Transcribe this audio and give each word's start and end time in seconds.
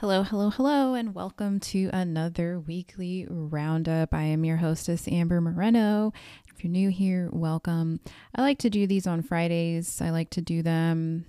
Hello, 0.00 0.22
hello, 0.22 0.50
hello, 0.50 0.94
and 0.94 1.12
welcome 1.12 1.58
to 1.58 1.90
another 1.92 2.60
weekly 2.60 3.26
roundup. 3.28 4.14
I 4.14 4.22
am 4.22 4.44
your 4.44 4.58
hostess, 4.58 5.08
Amber 5.08 5.40
Moreno. 5.40 6.12
If 6.54 6.62
you're 6.62 6.70
new 6.70 6.88
here, 6.88 7.28
welcome. 7.32 7.98
I 8.32 8.42
like 8.42 8.58
to 8.58 8.70
do 8.70 8.86
these 8.86 9.08
on 9.08 9.22
Fridays. 9.22 10.00
I 10.00 10.10
like 10.10 10.30
to 10.30 10.40
do 10.40 10.62
them 10.62 11.26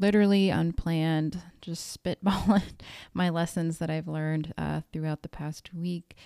literally 0.00 0.50
unplanned, 0.50 1.40
just 1.60 1.96
spitballing 1.96 2.64
my 3.14 3.28
lessons 3.28 3.78
that 3.78 3.88
I've 3.88 4.08
learned 4.08 4.52
uh, 4.58 4.80
throughout 4.92 5.22
the 5.22 5.28
past 5.28 5.72
week. 5.72 6.16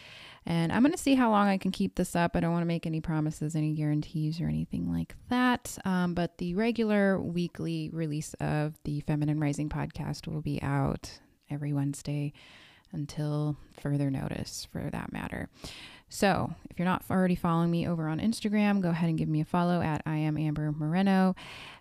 And 0.47 0.73
I'm 0.73 0.81
going 0.81 0.93
to 0.93 0.99
see 0.99 1.15
how 1.15 1.31
long 1.31 1.49
I 1.49 1.59
can 1.59 1.73
keep 1.73 1.97
this 1.97 2.17
up. 2.17 2.35
I 2.35 2.41
don't 2.41 2.53
want 2.53 2.63
to 2.63 2.67
make 2.67 2.87
any 2.87 3.03
promises, 3.03 3.55
any 3.55 3.75
guarantees, 3.75 4.41
or 4.41 4.47
anything 4.49 4.91
like 4.91 5.15
that. 5.29 5.77
Um, 5.85 6.15
but 6.15 6.39
the 6.39 6.55
regular 6.55 7.21
weekly 7.21 7.91
release 7.93 8.33
of 8.41 8.79
the 8.85 9.01
Feminine 9.01 9.39
Rising 9.39 9.69
podcast 9.69 10.27
will 10.27 10.41
be 10.41 10.59
out 10.63 11.21
every 11.53 11.73
Wednesday 11.73 12.33
until 12.93 13.57
further 13.81 14.11
notice 14.11 14.67
for 14.71 14.89
that 14.91 15.13
matter. 15.13 15.49
So, 16.09 16.55
if 16.69 16.79
you're 16.79 16.85
not 16.87 17.05
already 17.11 17.37
following 17.37 17.71
me 17.71 17.89
over 17.89 18.07
on 18.07 18.21
Instagram, 18.21 18.83
go 18.83 18.91
ahead 18.91 19.09
and 19.09 19.17
give 19.17 19.31
me 19.31 19.41
a 19.41 19.47
follow 19.47 19.81
at 19.81 20.03
I 20.05 20.17
am 20.17 20.37
Amber 20.37 20.71
Moreno 20.71 21.35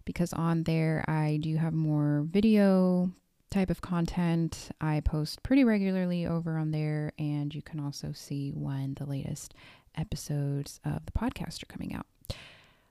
because 0.05 0.31
on 0.31 0.63
there 0.63 1.03
I 1.07 1.37
do 1.41 1.57
have 1.57 1.73
more 1.73 2.25
video 2.29 3.11
type 3.49 3.69
of 3.69 3.81
content. 3.81 4.69
I 4.79 5.01
post 5.01 5.43
pretty 5.43 5.65
regularly 5.65 6.25
over 6.25 6.57
on 6.57 6.71
there, 6.71 7.11
and 7.19 7.53
you 7.53 7.61
can 7.61 7.81
also 7.81 8.13
see 8.13 8.51
when 8.51 8.93
the 8.93 9.05
latest 9.05 9.53
episodes 9.97 10.79
of 10.85 11.05
the 11.05 11.11
podcast 11.11 11.61
are 11.61 11.67
coming 11.67 11.93
out. 11.93 12.05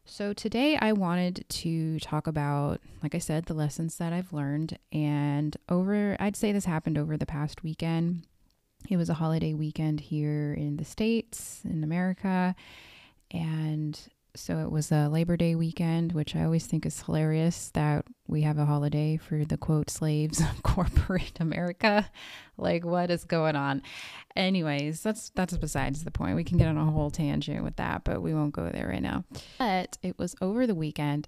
So, 0.05 0.33
today 0.33 0.77
I 0.77 0.93
wanted 0.93 1.45
to 1.49 2.01
talk 2.01 2.27
about, 2.27 2.81
like 3.03 3.15
I 3.15 3.19
said, 3.19 3.45
the 3.45 3.55
lessons 3.55 3.97
that 3.97 4.13
I've 4.13 4.33
learned. 4.33 4.79
And 4.93 5.57
over, 5.69 6.17
I'd 6.19 6.37
say 6.37 6.53
this 6.53 6.65
happened 6.65 6.99
over 6.99 7.17
the 7.17 7.27
past 7.27 7.63
weekend. 7.63 8.27
It 8.89 8.97
was 8.97 9.09
a 9.09 9.15
holiday 9.15 9.55
weekend 9.55 10.01
here 10.01 10.55
in 10.55 10.79
the 10.79 10.85
States, 10.85 11.61
in 11.65 11.85
America. 11.85 12.57
And 13.31 13.99
so 14.35 14.59
it 14.59 14.71
was 14.71 14.93
a 14.93 15.09
Labor 15.09 15.37
Day 15.37 15.55
weekend, 15.55 16.13
which 16.13 16.37
I 16.37 16.45
always 16.45 16.67
think 16.67 16.87
is 16.87 17.03
hilarious 17.03 17.71
that 17.75 18.05
we 18.27 18.43
have 18.43 18.59
a 18.59 18.65
holiday 18.65 19.17
for 19.17 19.45
the 19.45 19.57
quote 19.57 19.91
slaves 19.91 20.41
of 20.41 20.63
corporate 20.63 21.39
America. 21.41 22.11
Like 22.57 22.85
what 22.85 23.11
is 23.11 23.25
going 23.25 23.57
on? 23.57 23.83
Anyways, 24.37 25.03
that's 25.03 25.31
that's 25.31 25.57
besides 25.57 26.05
the 26.05 26.11
point. 26.11 26.37
We 26.37 26.45
can 26.45 26.59
get 26.59 26.69
on 26.69 26.77
a 26.77 26.85
whole 26.85 27.11
tangent 27.11 27.65
with 27.65 27.77
that, 27.77 28.05
but 28.05 28.23
we 28.23 28.35
won't 28.35 28.55
go 28.55 28.69
there 28.69 28.89
right 28.89 29.03
now. 29.03 29.25
But 29.59 29.99
it 30.03 30.19
was 30.19 30.37
over 30.41 30.67
the 30.67 30.75
weekend 30.75 31.27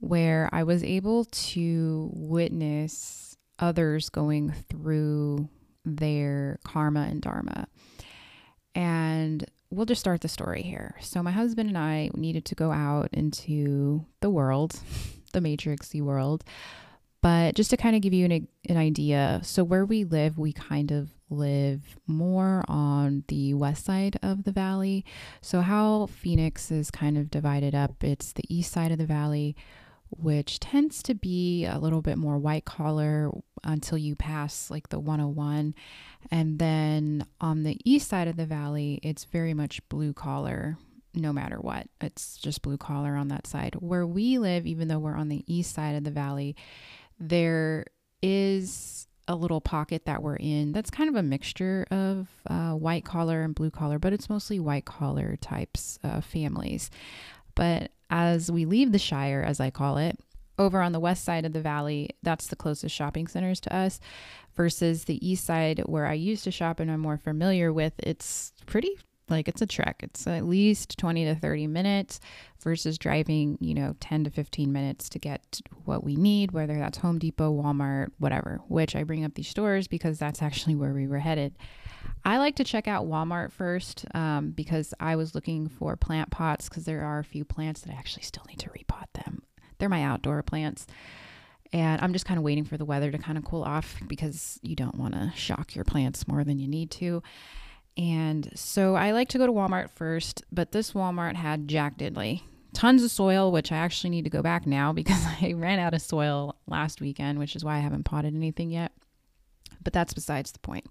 where 0.00 0.48
I 0.52 0.64
was 0.64 0.82
able 0.82 1.26
to 1.26 2.10
witness 2.12 3.36
others 3.58 4.08
going 4.08 4.50
through 4.68 5.48
their 5.84 6.58
karma 6.64 7.02
and 7.02 7.22
dharma. 7.22 7.68
And 8.74 9.46
we'll 9.72 9.86
just 9.86 10.00
start 10.00 10.20
the 10.20 10.28
story 10.28 10.62
here. 10.62 10.94
So, 11.00 11.22
my 11.22 11.30
husband 11.30 11.68
and 11.68 11.78
I 11.78 12.10
needed 12.14 12.44
to 12.46 12.54
go 12.54 12.70
out 12.70 13.08
into 13.12 14.04
the 14.20 14.30
world, 14.30 14.78
the 15.32 15.40
matrixy 15.40 16.02
world. 16.02 16.44
But 17.22 17.54
just 17.54 17.70
to 17.70 17.76
kind 17.76 17.94
of 17.94 18.02
give 18.02 18.12
you 18.12 18.24
an, 18.24 18.48
an 18.68 18.76
idea, 18.76 19.40
so 19.44 19.62
where 19.62 19.84
we 19.84 20.02
live, 20.02 20.38
we 20.38 20.52
kind 20.52 20.90
of 20.90 21.10
live 21.30 21.96
more 22.06 22.64
on 22.66 23.22
the 23.28 23.54
west 23.54 23.84
side 23.84 24.18
of 24.22 24.42
the 24.42 24.50
valley. 24.50 25.04
So, 25.40 25.60
how 25.60 26.06
Phoenix 26.06 26.70
is 26.70 26.90
kind 26.90 27.16
of 27.16 27.30
divided 27.30 27.74
up, 27.74 28.04
it's 28.04 28.32
the 28.32 28.44
east 28.54 28.72
side 28.72 28.92
of 28.92 28.98
the 28.98 29.06
valley, 29.06 29.56
which 30.16 30.60
tends 30.60 31.02
to 31.04 31.14
be 31.14 31.64
a 31.64 31.78
little 31.78 32.02
bit 32.02 32.18
more 32.18 32.38
white 32.38 32.64
collar 32.64 33.30
until 33.64 33.98
you 33.98 34.14
pass 34.14 34.70
like 34.70 34.88
the 34.88 35.00
101. 35.00 35.74
And 36.30 36.58
then 36.58 37.26
on 37.40 37.62
the 37.62 37.78
east 37.84 38.08
side 38.08 38.28
of 38.28 38.36
the 38.36 38.46
valley, 38.46 39.00
it's 39.02 39.24
very 39.24 39.54
much 39.54 39.86
blue 39.88 40.12
collar 40.12 40.76
no 41.14 41.32
matter 41.32 41.56
what. 41.56 41.86
It's 42.00 42.38
just 42.38 42.62
blue 42.62 42.78
collar 42.78 43.16
on 43.16 43.28
that 43.28 43.46
side. 43.46 43.76
Where 43.80 44.06
we 44.06 44.38
live, 44.38 44.66
even 44.66 44.88
though 44.88 44.98
we're 44.98 45.16
on 45.16 45.28
the 45.28 45.44
east 45.46 45.74
side 45.74 45.94
of 45.94 46.04
the 46.04 46.10
valley, 46.10 46.56
there 47.18 47.86
is 48.22 49.06
a 49.28 49.34
little 49.34 49.60
pocket 49.60 50.04
that 50.06 50.22
we're 50.22 50.36
in 50.36 50.72
that's 50.72 50.90
kind 50.90 51.08
of 51.08 51.14
a 51.14 51.22
mixture 51.22 51.86
of 51.90 52.28
uh, 52.48 52.72
white 52.72 53.04
collar 53.04 53.42
and 53.42 53.54
blue 53.54 53.70
collar, 53.70 53.98
but 53.98 54.12
it's 54.12 54.28
mostly 54.28 54.58
white 54.58 54.84
collar 54.84 55.36
types 55.40 55.98
of 56.02 56.24
families. 56.24 56.90
But 57.54 57.92
as 58.12 58.52
we 58.52 58.66
leave 58.66 58.92
the 58.92 58.98
Shire, 58.98 59.42
as 59.42 59.58
I 59.58 59.70
call 59.70 59.96
it, 59.96 60.20
over 60.58 60.82
on 60.82 60.92
the 60.92 61.00
west 61.00 61.24
side 61.24 61.46
of 61.46 61.54
the 61.54 61.62
valley, 61.62 62.10
that's 62.22 62.48
the 62.48 62.56
closest 62.56 62.94
shopping 62.94 63.26
centers 63.26 63.58
to 63.60 63.74
us, 63.74 64.00
versus 64.54 65.04
the 65.04 65.26
east 65.26 65.46
side 65.46 65.80
where 65.86 66.06
I 66.06 66.12
used 66.12 66.44
to 66.44 66.50
shop 66.50 66.78
and 66.78 66.90
I'm 66.90 67.00
more 67.00 67.16
familiar 67.16 67.72
with. 67.72 67.94
It's 67.98 68.52
pretty 68.66 68.98
like 69.30 69.48
it's 69.48 69.62
a 69.62 69.66
trek. 69.66 70.00
It's 70.02 70.26
at 70.26 70.44
least 70.44 70.98
20 70.98 71.24
to 71.24 71.34
30 71.34 71.68
minutes 71.68 72.20
versus 72.62 72.98
driving, 72.98 73.56
you 73.62 73.72
know, 73.72 73.96
10 74.00 74.24
to 74.24 74.30
15 74.30 74.70
minutes 74.70 75.08
to 75.08 75.18
get 75.18 75.62
what 75.86 76.04
we 76.04 76.14
need, 76.14 76.52
whether 76.52 76.78
that's 76.78 76.98
Home 76.98 77.18
Depot, 77.18 77.50
Walmart, 77.50 78.10
whatever, 78.18 78.60
which 78.68 78.94
I 78.94 79.04
bring 79.04 79.24
up 79.24 79.32
these 79.34 79.48
stores 79.48 79.88
because 79.88 80.18
that's 80.18 80.42
actually 80.42 80.74
where 80.74 80.92
we 80.92 81.06
were 81.06 81.18
headed. 81.18 81.54
I 82.24 82.38
like 82.38 82.56
to 82.56 82.64
check 82.64 82.86
out 82.86 83.06
Walmart 83.06 83.52
first 83.52 84.04
um, 84.14 84.50
because 84.50 84.94
I 85.00 85.16
was 85.16 85.34
looking 85.34 85.68
for 85.68 85.96
plant 85.96 86.30
pots 86.30 86.68
because 86.68 86.84
there 86.84 87.04
are 87.04 87.18
a 87.18 87.24
few 87.24 87.44
plants 87.44 87.80
that 87.80 87.92
I 87.92 87.96
actually 87.96 88.22
still 88.22 88.44
need 88.48 88.60
to 88.60 88.70
repot 88.70 89.06
them. 89.14 89.42
They're 89.78 89.88
my 89.88 90.04
outdoor 90.04 90.42
plants. 90.42 90.86
And 91.72 92.00
I'm 92.02 92.12
just 92.12 92.26
kind 92.26 92.38
of 92.38 92.44
waiting 92.44 92.64
for 92.64 92.76
the 92.76 92.84
weather 92.84 93.10
to 93.10 93.18
kind 93.18 93.38
of 93.38 93.44
cool 93.44 93.64
off 93.64 93.96
because 94.06 94.60
you 94.62 94.76
don't 94.76 94.96
want 94.96 95.14
to 95.14 95.32
shock 95.34 95.74
your 95.74 95.84
plants 95.84 96.28
more 96.28 96.44
than 96.44 96.58
you 96.58 96.68
need 96.68 96.90
to. 96.92 97.22
And 97.96 98.50
so 98.54 98.94
I 98.94 99.12
like 99.12 99.28
to 99.30 99.38
go 99.38 99.46
to 99.46 99.52
Walmart 99.52 99.90
first, 99.90 100.42
but 100.52 100.72
this 100.72 100.92
Walmart 100.92 101.36
had 101.36 101.68
Jack 101.68 101.98
Diddley. 101.98 102.42
Tons 102.74 103.02
of 103.02 103.10
soil, 103.10 103.52
which 103.52 103.70
I 103.70 103.76
actually 103.76 104.10
need 104.10 104.24
to 104.24 104.30
go 104.30 104.42
back 104.42 104.66
now 104.66 104.92
because 104.94 105.24
I 105.40 105.52
ran 105.52 105.78
out 105.78 105.94
of 105.94 106.02
soil 106.02 106.56
last 106.66 107.00
weekend, 107.00 107.38
which 107.38 107.56
is 107.56 107.64
why 107.64 107.76
I 107.76 107.80
haven't 107.80 108.04
potted 108.04 108.34
anything 108.34 108.70
yet. 108.70 108.92
But 109.82 109.92
that's 109.92 110.14
besides 110.14 110.52
the 110.52 110.58
point. 110.60 110.86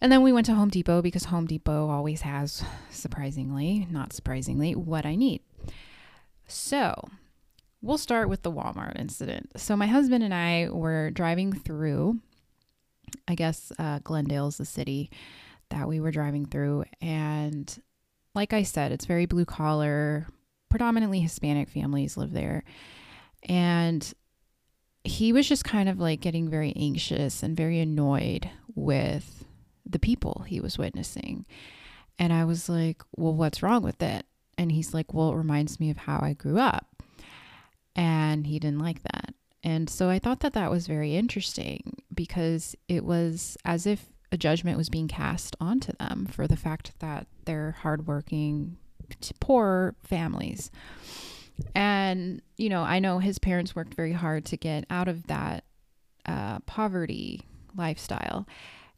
And 0.00 0.12
then 0.12 0.22
we 0.22 0.32
went 0.32 0.46
to 0.46 0.54
Home 0.54 0.68
Depot 0.68 1.00
because 1.00 1.24
Home 1.24 1.46
Depot 1.46 1.88
always 1.88 2.20
has, 2.22 2.62
surprisingly, 2.90 3.86
not 3.90 4.12
surprisingly, 4.12 4.74
what 4.74 5.06
I 5.06 5.14
need. 5.14 5.40
So 6.46 7.08
we'll 7.80 7.98
start 7.98 8.28
with 8.28 8.42
the 8.42 8.52
Walmart 8.52 8.98
incident. 8.98 9.58
So 9.58 9.76
my 9.76 9.86
husband 9.86 10.22
and 10.22 10.34
I 10.34 10.68
were 10.70 11.10
driving 11.10 11.52
through, 11.52 12.20
I 13.26 13.34
guess 13.34 13.72
uh, 13.78 14.00
Glendale's 14.00 14.58
the 14.58 14.64
city 14.64 15.10
that 15.70 15.88
we 15.88 16.00
were 16.00 16.10
driving 16.10 16.46
through. 16.46 16.84
And 17.00 17.82
like 18.34 18.52
I 18.52 18.64
said, 18.64 18.92
it's 18.92 19.06
very 19.06 19.26
blue 19.26 19.46
collar, 19.46 20.26
predominantly 20.68 21.20
Hispanic 21.20 21.68
families 21.68 22.16
live 22.16 22.32
there. 22.32 22.64
And 23.48 24.12
he 25.04 25.32
was 25.32 25.48
just 25.48 25.64
kind 25.64 25.88
of 25.88 25.98
like 25.98 26.20
getting 26.20 26.50
very 26.50 26.72
anxious 26.76 27.42
and 27.42 27.56
very 27.56 27.78
annoyed 27.80 28.50
with 28.74 29.35
the 29.88 29.98
people 29.98 30.44
he 30.46 30.60
was 30.60 30.78
witnessing. 30.78 31.46
And 32.18 32.32
I 32.32 32.44
was 32.44 32.68
like, 32.68 33.02
well, 33.16 33.34
what's 33.34 33.62
wrong 33.62 33.82
with 33.82 34.02
it? 34.02 34.26
And 34.58 34.72
he's 34.72 34.94
like, 34.94 35.12
well, 35.12 35.32
it 35.32 35.36
reminds 35.36 35.78
me 35.78 35.90
of 35.90 35.98
how 35.98 36.18
I 36.22 36.32
grew 36.32 36.58
up. 36.58 37.02
And 37.94 38.46
he 38.46 38.58
didn't 38.58 38.80
like 38.80 39.02
that. 39.02 39.34
And 39.62 39.90
so 39.90 40.08
I 40.08 40.18
thought 40.18 40.40
that 40.40 40.52
that 40.52 40.70
was 40.70 40.86
very 40.86 41.16
interesting 41.16 42.02
because 42.14 42.76
it 42.88 43.04
was 43.04 43.56
as 43.64 43.86
if 43.86 44.06
a 44.32 44.36
judgment 44.36 44.78
was 44.78 44.88
being 44.88 45.08
cast 45.08 45.56
onto 45.60 45.92
them 45.98 46.26
for 46.26 46.46
the 46.46 46.56
fact 46.56 46.92
that 47.00 47.26
they're 47.44 47.76
hardworking, 47.80 48.76
poor 49.40 49.94
families. 50.02 50.70
And, 51.74 52.42
you 52.56 52.68
know, 52.68 52.82
I 52.82 52.98
know 52.98 53.18
his 53.18 53.38
parents 53.38 53.74
worked 53.74 53.94
very 53.94 54.12
hard 54.12 54.44
to 54.46 54.56
get 54.56 54.84
out 54.90 55.08
of 55.08 55.26
that 55.26 55.64
uh, 56.26 56.60
poverty 56.60 57.42
lifestyle. 57.76 58.46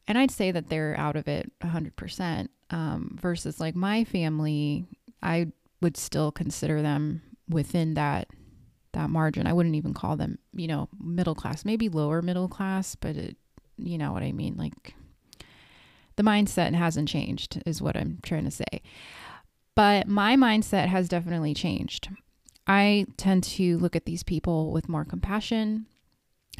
And 0.09 0.17
I'd 0.17 0.31
say 0.31 0.49
that 0.49 0.69
they're 0.69 0.97
out 0.97 1.15
of 1.15 1.27
it 1.27 1.51
100% 1.61 2.47
um, 2.71 3.15
versus 3.21 3.59
like 3.59 3.75
my 3.75 4.03
family, 4.03 4.87
I 5.21 5.51
would 5.81 5.95
still 5.95 6.31
consider 6.31 6.81
them 6.81 7.21
within 7.47 7.93
that 7.93 8.27
that 8.93 9.11
margin. 9.11 9.45
I 9.45 9.53
wouldn't 9.53 9.75
even 9.75 9.93
call 9.93 10.17
them, 10.17 10.39
you 10.51 10.65
know, 10.65 10.89
middle 10.99 11.35
class, 11.35 11.63
maybe 11.63 11.89
lower 11.89 12.23
middle 12.23 12.47
class, 12.47 12.95
but 12.95 13.15
it, 13.15 13.37
you 13.77 13.99
know 13.99 14.11
what 14.11 14.23
I 14.23 14.31
mean? 14.31 14.57
Like 14.57 14.95
the 16.15 16.23
mindset 16.23 16.73
hasn't 16.73 17.07
changed, 17.07 17.61
is 17.67 17.83
what 17.83 17.95
I'm 17.95 18.17
trying 18.23 18.45
to 18.45 18.51
say. 18.51 18.81
But 19.75 20.07
my 20.07 20.35
mindset 20.35 20.87
has 20.87 21.07
definitely 21.07 21.53
changed. 21.53 22.09
I 22.65 23.05
tend 23.15 23.43
to 23.43 23.77
look 23.77 23.95
at 23.95 24.05
these 24.05 24.23
people 24.23 24.71
with 24.71 24.89
more 24.89 25.05
compassion 25.05 25.85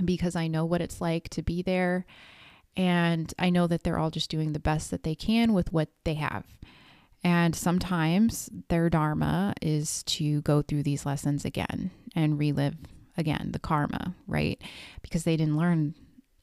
because 0.05 0.35
I 0.35 0.47
know 0.47 0.65
what 0.65 0.81
it's 0.81 1.01
like 1.01 1.29
to 1.29 1.41
be 1.41 1.63
there 1.63 2.05
and 2.79 3.33
I 3.37 3.49
know 3.49 3.67
that 3.67 3.83
they're 3.83 3.99
all 3.99 4.09
just 4.09 4.31
doing 4.31 4.53
the 4.53 4.59
best 4.59 4.89
that 4.89 5.03
they 5.03 5.13
can 5.13 5.51
with 5.51 5.73
what 5.73 5.89
they 6.05 6.13
have. 6.13 6.45
And 7.25 7.53
sometimes 7.53 8.49
their 8.69 8.89
dharma 8.89 9.53
is 9.61 10.01
to 10.03 10.39
go 10.43 10.61
through 10.61 10.83
these 10.83 11.05
lessons 11.05 11.43
again 11.43 11.91
and 12.15 12.39
relive 12.39 12.77
again 13.17 13.49
the 13.51 13.59
karma, 13.59 14.15
right? 14.27 14.61
Because 15.01 15.25
they 15.25 15.35
didn't 15.35 15.57
learn 15.57 15.93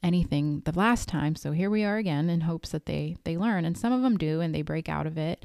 anything 0.03 0.61
the 0.63 0.77
last 0.77 1.09
time. 1.09 1.35
So 1.35 1.53
here 1.53 1.71
we 1.71 1.83
are 1.83 1.97
again 1.97 2.29
in 2.29 2.41
hopes 2.41 2.69
that 2.69 2.85
they 2.85 3.17
they 3.23 3.35
learn, 3.35 3.65
and 3.65 3.75
some 3.75 3.91
of 3.91 4.03
them 4.03 4.15
do, 4.15 4.39
and 4.39 4.53
they 4.53 4.61
break 4.61 4.87
out 4.87 5.07
of 5.07 5.17
it, 5.17 5.43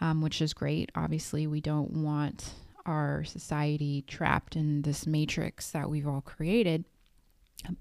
um, 0.00 0.22
which 0.22 0.40
is 0.40 0.54
great. 0.54 0.90
Obviously, 0.94 1.46
we 1.46 1.60
don't 1.60 1.92
want 1.92 2.54
our 2.86 3.22
society 3.24 4.02
trapped 4.08 4.56
in 4.56 4.80
this 4.80 5.06
matrix 5.06 5.72
that 5.72 5.90
we've 5.90 6.08
all 6.08 6.22
created, 6.22 6.86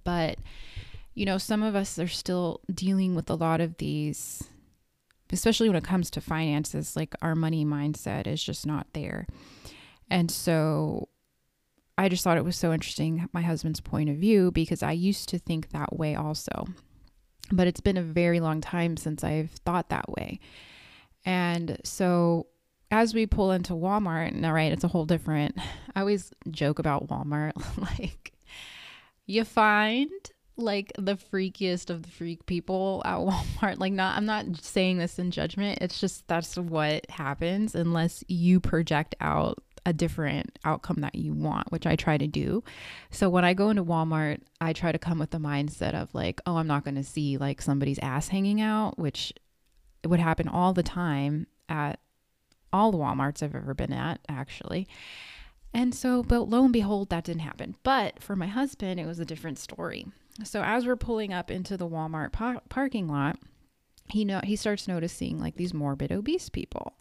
but 0.04 0.38
you 1.14 1.26
know, 1.26 1.38
some 1.38 1.64
of 1.64 1.76
us 1.76 2.00
are 2.00 2.08
still 2.08 2.62
dealing 2.74 3.16
with 3.16 3.30
a 3.30 3.36
lot 3.36 3.62
of 3.62 3.78
these, 3.78 4.44
especially 5.32 5.68
when 5.70 5.78
it 5.78 5.84
comes 5.84 6.10
to 6.12 6.22
finances. 6.22 6.96
Like 6.96 7.16
our 7.22 7.36
money 7.36 7.66
mindset 7.66 8.28
is 8.28 8.44
just 8.44 8.66
not 8.66 8.88
there, 8.94 9.28
and 10.10 10.32
so 10.32 11.10
I 11.98 12.10
just 12.10 12.24
thought 12.24 12.38
it 12.38 12.46
was 12.46 12.56
so 12.56 12.74
interesting, 12.74 13.28
my 13.32 13.42
husband's 13.42 13.82
point 13.82 14.10
of 14.10 14.18
view, 14.18 14.52
because 14.52 14.82
I 14.82 14.92
used 14.94 15.30
to 15.30 15.40
think 15.40 15.70
that 15.70 15.98
way 15.98 16.16
also. 16.16 16.66
But 17.52 17.68
it's 17.68 17.82
been 17.82 17.98
a 17.98 18.02
very 18.02 18.40
long 18.40 18.62
time 18.62 18.98
since 18.98 19.24
I've 19.24 19.52
thought 19.52 19.90
that 19.90 20.10
way. 20.10 20.40
And 21.26 21.80
so 21.84 22.48
as 22.90 23.14
we 23.14 23.26
pull 23.26 23.52
into 23.52 23.74
Walmart, 23.74 24.30
and 24.30 24.46
all 24.46 24.54
right, 24.54 24.72
it's 24.72 24.84
a 24.84 24.88
whole 24.88 25.06
different. 25.06 25.58
I 25.96 26.00
always 26.00 26.34
joke 26.50 26.80
about 26.80 27.08
Walmart. 27.08 27.54
like, 28.00 28.34
you 29.26 29.44
find 29.44 30.10
like 30.58 30.92
the 30.98 31.16
freakiest 31.16 31.90
of 31.90 32.04
the 32.04 32.10
freak 32.10 32.46
people 32.46 33.02
at 33.06 33.18
Walmart. 33.20 33.80
Like, 33.80 33.94
not, 33.94 34.18
I'm 34.18 34.26
not 34.26 34.46
saying 34.62 34.98
this 34.98 35.20
in 35.20 35.32
judgment. 35.32 35.80
It's 35.82 36.00
just 36.00 36.28
that's 36.28 36.56
what 36.58 37.10
happens 37.10 37.76
unless 37.76 38.24
you 38.28 38.60
project 38.60 39.16
out 39.22 39.64
a 39.86 39.94
different 39.94 40.60
outcome 40.64 40.98
that 41.02 41.16
you 41.16 41.34
want, 41.34 41.72
which 41.72 41.88
I 41.88 41.96
try 41.96 42.18
to 42.18 42.28
do. 42.28 42.64
So 43.10 43.30
when 43.30 43.44
I 43.44 43.54
go 43.54 43.70
into 43.70 43.84
Walmart, 43.84 44.42
I 44.60 44.74
try 44.74 44.92
to 44.92 45.00
come 45.00 45.18
with 45.18 45.32
the 45.32 45.40
mindset 45.40 45.96
of 45.96 46.14
like, 46.14 46.40
oh, 46.46 46.58
I'm 46.58 46.68
not 46.68 46.84
going 46.84 46.96
to 46.96 47.04
see 47.04 47.38
like 47.38 47.62
somebody's 47.62 48.00
ass 48.00 48.28
hanging 48.28 48.62
out, 48.62 49.00
which 49.00 49.34
would 50.06 50.20
happen 50.20 50.48
all 50.48 50.74
the 50.74 50.84
time 50.84 51.48
at 51.68 52.00
all 52.74 52.92
the 52.92 52.98
Walmarts 52.98 53.44
I've 53.44 53.56
ever 53.56 53.74
been 53.74 53.94
at, 53.94 54.20
actually. 54.30 54.88
And 55.74 55.96
so, 55.96 56.22
but 56.22 56.42
lo 56.44 56.64
and 56.64 56.74
behold, 56.74 57.10
that 57.10 57.24
didn't 57.24 57.42
happen. 57.42 57.76
But 57.84 58.22
for 58.22 58.36
my 58.36 58.48
husband, 58.48 59.00
it 59.00 59.06
was 59.06 59.20
a 59.20 59.26
different 59.26 59.58
story. 59.58 60.06
So 60.44 60.62
as 60.64 60.86
we're 60.86 60.96
pulling 60.96 61.34
up 61.34 61.52
into 61.52 61.78
the 61.78 61.88
Walmart 61.88 62.32
par- 62.32 62.62
parking 62.70 63.08
lot, 63.08 63.38
he 64.10 64.26
know 64.26 64.42
he 64.44 64.56
starts 64.56 64.88
noticing 64.88 65.40
like 65.40 65.56
these 65.56 65.74
morbid 65.74 66.12
obese 66.12 66.50
people. 66.50 66.94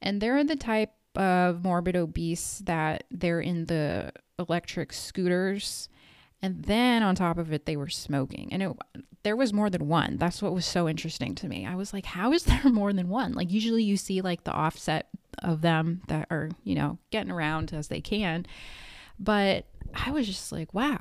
And 0.00 0.20
they're 0.20 0.44
the 0.44 0.56
type 0.56 0.92
of 1.14 1.62
morbid 1.62 1.96
obese 1.96 2.62
that 2.64 3.04
they're 3.10 3.40
in 3.40 3.66
the 3.66 4.12
electric 4.38 4.92
scooters. 4.92 5.88
And 6.40 6.64
then 6.64 7.02
on 7.02 7.14
top 7.14 7.38
of 7.38 7.52
it 7.52 7.66
they 7.66 7.76
were 7.76 7.88
smoking. 7.88 8.48
And 8.52 8.62
it 8.62 8.72
there 9.22 9.36
was 9.36 9.52
more 9.52 9.70
than 9.70 9.86
one. 9.86 10.16
That's 10.16 10.42
what 10.42 10.52
was 10.52 10.66
so 10.66 10.88
interesting 10.88 11.36
to 11.36 11.48
me. 11.48 11.64
I 11.66 11.76
was 11.76 11.92
like 11.92 12.06
how 12.06 12.32
is 12.32 12.44
there 12.44 12.64
more 12.64 12.92
than 12.92 13.08
one? 13.08 13.32
Like 13.34 13.50
usually 13.50 13.84
you 13.84 13.96
see 13.96 14.20
like 14.20 14.44
the 14.44 14.52
offset 14.52 15.08
of 15.42 15.62
them 15.62 16.02
that 16.08 16.26
are 16.30 16.50
you 16.64 16.74
know 16.74 16.98
getting 17.10 17.30
around 17.30 17.72
as 17.72 17.88
they 17.88 18.00
can. 18.00 18.46
But 19.18 19.66
i 19.94 20.10
was 20.10 20.26
just 20.26 20.50
like 20.50 20.72
wow 20.72 20.98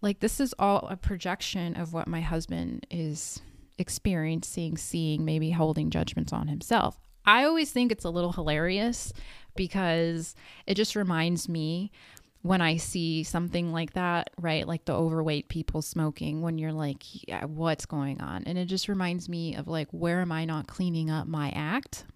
like 0.00 0.20
this 0.20 0.40
is 0.40 0.54
all 0.58 0.86
a 0.88 0.96
projection 0.96 1.74
of 1.74 1.92
what 1.92 2.06
my 2.06 2.20
husband 2.20 2.86
is 2.90 3.40
experiencing 3.78 4.76
seeing 4.76 5.24
maybe 5.24 5.50
holding 5.50 5.90
judgments 5.90 6.32
on 6.32 6.48
himself 6.48 6.98
I 7.24 7.44
always 7.44 7.70
think 7.70 7.92
it's 7.92 8.06
a 8.06 8.10
little 8.10 8.32
hilarious 8.32 9.12
because 9.54 10.34
it 10.66 10.76
just 10.76 10.96
reminds 10.96 11.46
me 11.46 11.92
when 12.40 12.62
I 12.62 12.76
see 12.78 13.22
something 13.22 13.70
like 13.70 13.92
that, 13.92 14.30
right? 14.40 14.66
Like 14.66 14.86
the 14.86 14.94
overweight 14.94 15.48
people 15.48 15.82
smoking, 15.82 16.40
when 16.40 16.56
you're 16.56 16.72
like, 16.72 17.02
yeah, 17.28 17.44
what's 17.44 17.84
going 17.84 18.22
on? 18.22 18.44
And 18.44 18.56
it 18.56 18.64
just 18.64 18.88
reminds 18.88 19.28
me 19.28 19.56
of 19.56 19.68
like, 19.68 19.88
where 19.90 20.20
am 20.22 20.32
I 20.32 20.46
not 20.46 20.68
cleaning 20.68 21.10
up 21.10 21.26
my 21.26 21.50
act? 21.50 22.06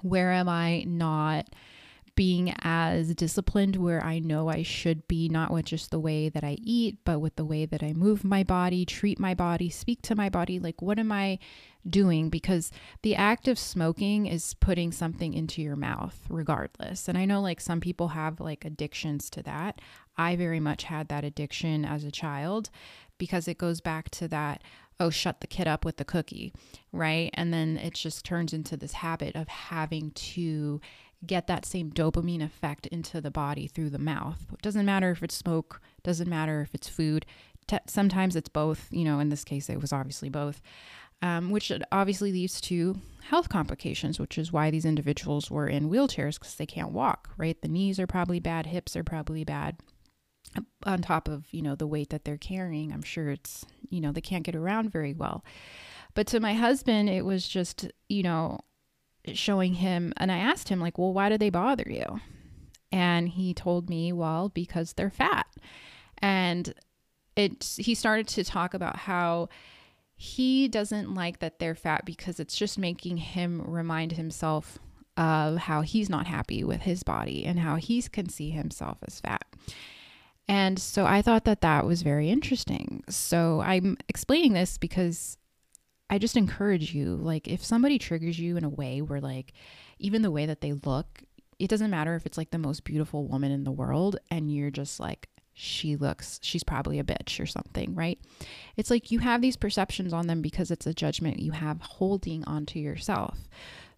Where 0.00 0.32
am 0.32 0.48
I 0.48 0.84
not 0.88 1.46
being 2.14 2.54
as 2.60 3.14
disciplined 3.14 3.76
where 3.76 4.04
I 4.04 4.18
know 4.18 4.48
I 4.48 4.62
should 4.62 5.08
be, 5.08 5.28
not 5.28 5.50
with 5.50 5.66
just 5.66 5.90
the 5.90 5.98
way 5.98 6.28
that 6.28 6.44
I 6.44 6.58
eat, 6.62 6.98
but 7.04 7.20
with 7.20 7.36
the 7.36 7.44
way 7.44 7.64
that 7.64 7.82
I 7.82 7.92
move 7.92 8.22
my 8.22 8.42
body, 8.42 8.84
treat 8.84 9.18
my 9.18 9.34
body, 9.34 9.70
speak 9.70 10.02
to 10.02 10.14
my 10.14 10.28
body. 10.28 10.58
Like, 10.58 10.82
what 10.82 10.98
am 10.98 11.10
I 11.10 11.38
doing? 11.88 12.28
Because 12.28 12.70
the 13.02 13.16
act 13.16 13.48
of 13.48 13.58
smoking 13.58 14.26
is 14.26 14.54
putting 14.54 14.92
something 14.92 15.32
into 15.32 15.62
your 15.62 15.76
mouth, 15.76 16.18
regardless. 16.28 17.08
And 17.08 17.16
I 17.16 17.24
know 17.24 17.40
like 17.40 17.60
some 17.60 17.80
people 17.80 18.08
have 18.08 18.40
like 18.40 18.64
addictions 18.64 19.30
to 19.30 19.42
that. 19.44 19.80
I 20.16 20.36
very 20.36 20.60
much 20.60 20.84
had 20.84 21.08
that 21.08 21.24
addiction 21.24 21.84
as 21.84 22.04
a 22.04 22.10
child 22.10 22.68
because 23.16 23.48
it 23.48 23.56
goes 23.56 23.80
back 23.80 24.10
to 24.10 24.28
that 24.28 24.62
oh, 25.00 25.10
shut 25.10 25.40
the 25.40 25.46
kid 25.48 25.66
up 25.66 25.84
with 25.84 25.96
the 25.96 26.04
cookie, 26.04 26.52
right? 26.92 27.30
And 27.34 27.52
then 27.52 27.76
it 27.76 27.94
just 27.94 28.24
turns 28.24 28.52
into 28.52 28.76
this 28.76 28.92
habit 28.92 29.34
of 29.34 29.48
having 29.48 30.12
to 30.12 30.80
get 31.26 31.46
that 31.46 31.64
same 31.64 31.90
dopamine 31.90 32.42
effect 32.42 32.86
into 32.88 33.20
the 33.20 33.30
body 33.30 33.66
through 33.66 33.90
the 33.90 33.98
mouth. 33.98 34.46
It 34.52 34.62
doesn't 34.62 34.86
matter 34.86 35.10
if 35.10 35.22
it's 35.22 35.36
smoke, 35.36 35.80
doesn't 36.02 36.28
matter 36.28 36.60
if 36.62 36.74
it's 36.74 36.88
food. 36.88 37.24
Sometimes 37.86 38.34
it's 38.36 38.48
both, 38.48 38.88
you 38.90 39.04
know, 39.04 39.20
in 39.20 39.28
this 39.28 39.44
case, 39.44 39.70
it 39.70 39.80
was 39.80 39.92
obviously 39.92 40.28
both, 40.28 40.60
um, 41.22 41.50
which 41.50 41.70
obviously 41.92 42.32
leads 42.32 42.60
to 42.62 42.98
health 43.22 43.48
complications, 43.48 44.18
which 44.18 44.36
is 44.36 44.52
why 44.52 44.70
these 44.70 44.84
individuals 44.84 45.50
were 45.50 45.68
in 45.68 45.88
wheelchairs 45.88 46.38
because 46.38 46.56
they 46.56 46.66
can't 46.66 46.90
walk, 46.90 47.30
right? 47.36 47.60
The 47.62 47.68
knees 47.68 48.00
are 48.00 48.06
probably 48.08 48.40
bad, 48.40 48.66
hips 48.66 48.96
are 48.96 49.04
probably 49.04 49.44
bad. 49.44 49.76
On 50.84 51.00
top 51.00 51.28
of, 51.28 51.46
you 51.52 51.62
know, 51.62 51.76
the 51.76 51.86
weight 51.86 52.10
that 52.10 52.24
they're 52.24 52.36
carrying, 52.36 52.92
I'm 52.92 53.02
sure 53.02 53.30
it's, 53.30 53.64
you 53.88 54.00
know, 54.00 54.12
they 54.12 54.20
can't 54.20 54.44
get 54.44 54.56
around 54.56 54.90
very 54.90 55.14
well. 55.14 55.44
But 56.14 56.26
to 56.26 56.40
my 56.40 56.54
husband, 56.54 57.08
it 57.08 57.24
was 57.24 57.48
just, 57.48 57.90
you 58.08 58.22
know, 58.22 58.60
showing 59.32 59.74
him, 59.74 60.12
and 60.16 60.30
I 60.32 60.38
asked 60.38 60.68
him, 60.68 60.80
like, 60.80 60.98
well, 60.98 61.12
why 61.12 61.28
do 61.28 61.38
they 61.38 61.50
bother 61.50 61.86
you? 61.86 62.20
And 62.90 63.28
he 63.28 63.54
told 63.54 63.88
me, 63.88 64.12
well, 64.12 64.48
because 64.48 64.92
they're 64.92 65.10
fat. 65.10 65.46
And 66.18 66.74
it, 67.36 67.76
he 67.78 67.94
started 67.94 68.28
to 68.28 68.44
talk 68.44 68.74
about 68.74 68.96
how 68.96 69.48
he 70.14 70.68
doesn't 70.68 71.14
like 71.14 71.40
that 71.40 71.58
they're 71.58 71.74
fat 71.74 72.04
because 72.04 72.38
it's 72.38 72.54
just 72.54 72.78
making 72.78 73.16
him 73.16 73.62
remind 73.66 74.12
himself 74.12 74.78
of 75.16 75.56
how 75.56 75.82
he's 75.82 76.08
not 76.08 76.26
happy 76.26 76.62
with 76.64 76.82
his 76.82 77.02
body 77.02 77.44
and 77.44 77.58
how 77.58 77.76
he 77.76 78.00
can 78.02 78.28
see 78.28 78.50
himself 78.50 78.98
as 79.06 79.20
fat. 79.20 79.44
And 80.48 80.78
so 80.78 81.06
I 81.06 81.22
thought 81.22 81.44
that 81.44 81.60
that 81.62 81.86
was 81.86 82.02
very 82.02 82.28
interesting. 82.28 83.02
So 83.08 83.60
I'm 83.60 83.96
explaining 84.08 84.52
this 84.52 84.78
because 84.78 85.38
I 86.10 86.18
just 86.18 86.36
encourage 86.36 86.94
you 86.94 87.16
like 87.16 87.48
if 87.48 87.64
somebody 87.64 87.98
triggers 87.98 88.38
you 88.38 88.56
in 88.56 88.64
a 88.64 88.68
way 88.68 89.00
where 89.00 89.20
like 89.20 89.52
even 89.98 90.22
the 90.22 90.30
way 90.30 90.46
that 90.46 90.60
they 90.60 90.72
look, 90.72 91.22
it 91.58 91.68
doesn't 91.68 91.90
matter 91.90 92.14
if 92.14 92.26
it's 92.26 92.38
like 92.38 92.50
the 92.50 92.58
most 92.58 92.84
beautiful 92.84 93.26
woman 93.26 93.52
in 93.52 93.64
the 93.64 93.70
world 93.70 94.16
and 94.30 94.54
you're 94.54 94.70
just 94.70 95.00
like 95.00 95.28
she 95.54 95.96
looks 95.96 96.40
she's 96.42 96.64
probably 96.64 96.98
a 96.98 97.04
bitch 97.04 97.40
or 97.40 97.46
something, 97.46 97.94
right? 97.94 98.18
It's 98.76 98.90
like 98.90 99.10
you 99.10 99.20
have 99.20 99.42
these 99.42 99.56
perceptions 99.56 100.12
on 100.12 100.26
them 100.26 100.42
because 100.42 100.70
it's 100.70 100.86
a 100.86 100.94
judgment 100.94 101.40
you 101.40 101.52
have 101.52 101.80
holding 101.80 102.44
onto 102.44 102.78
yourself. 102.78 103.38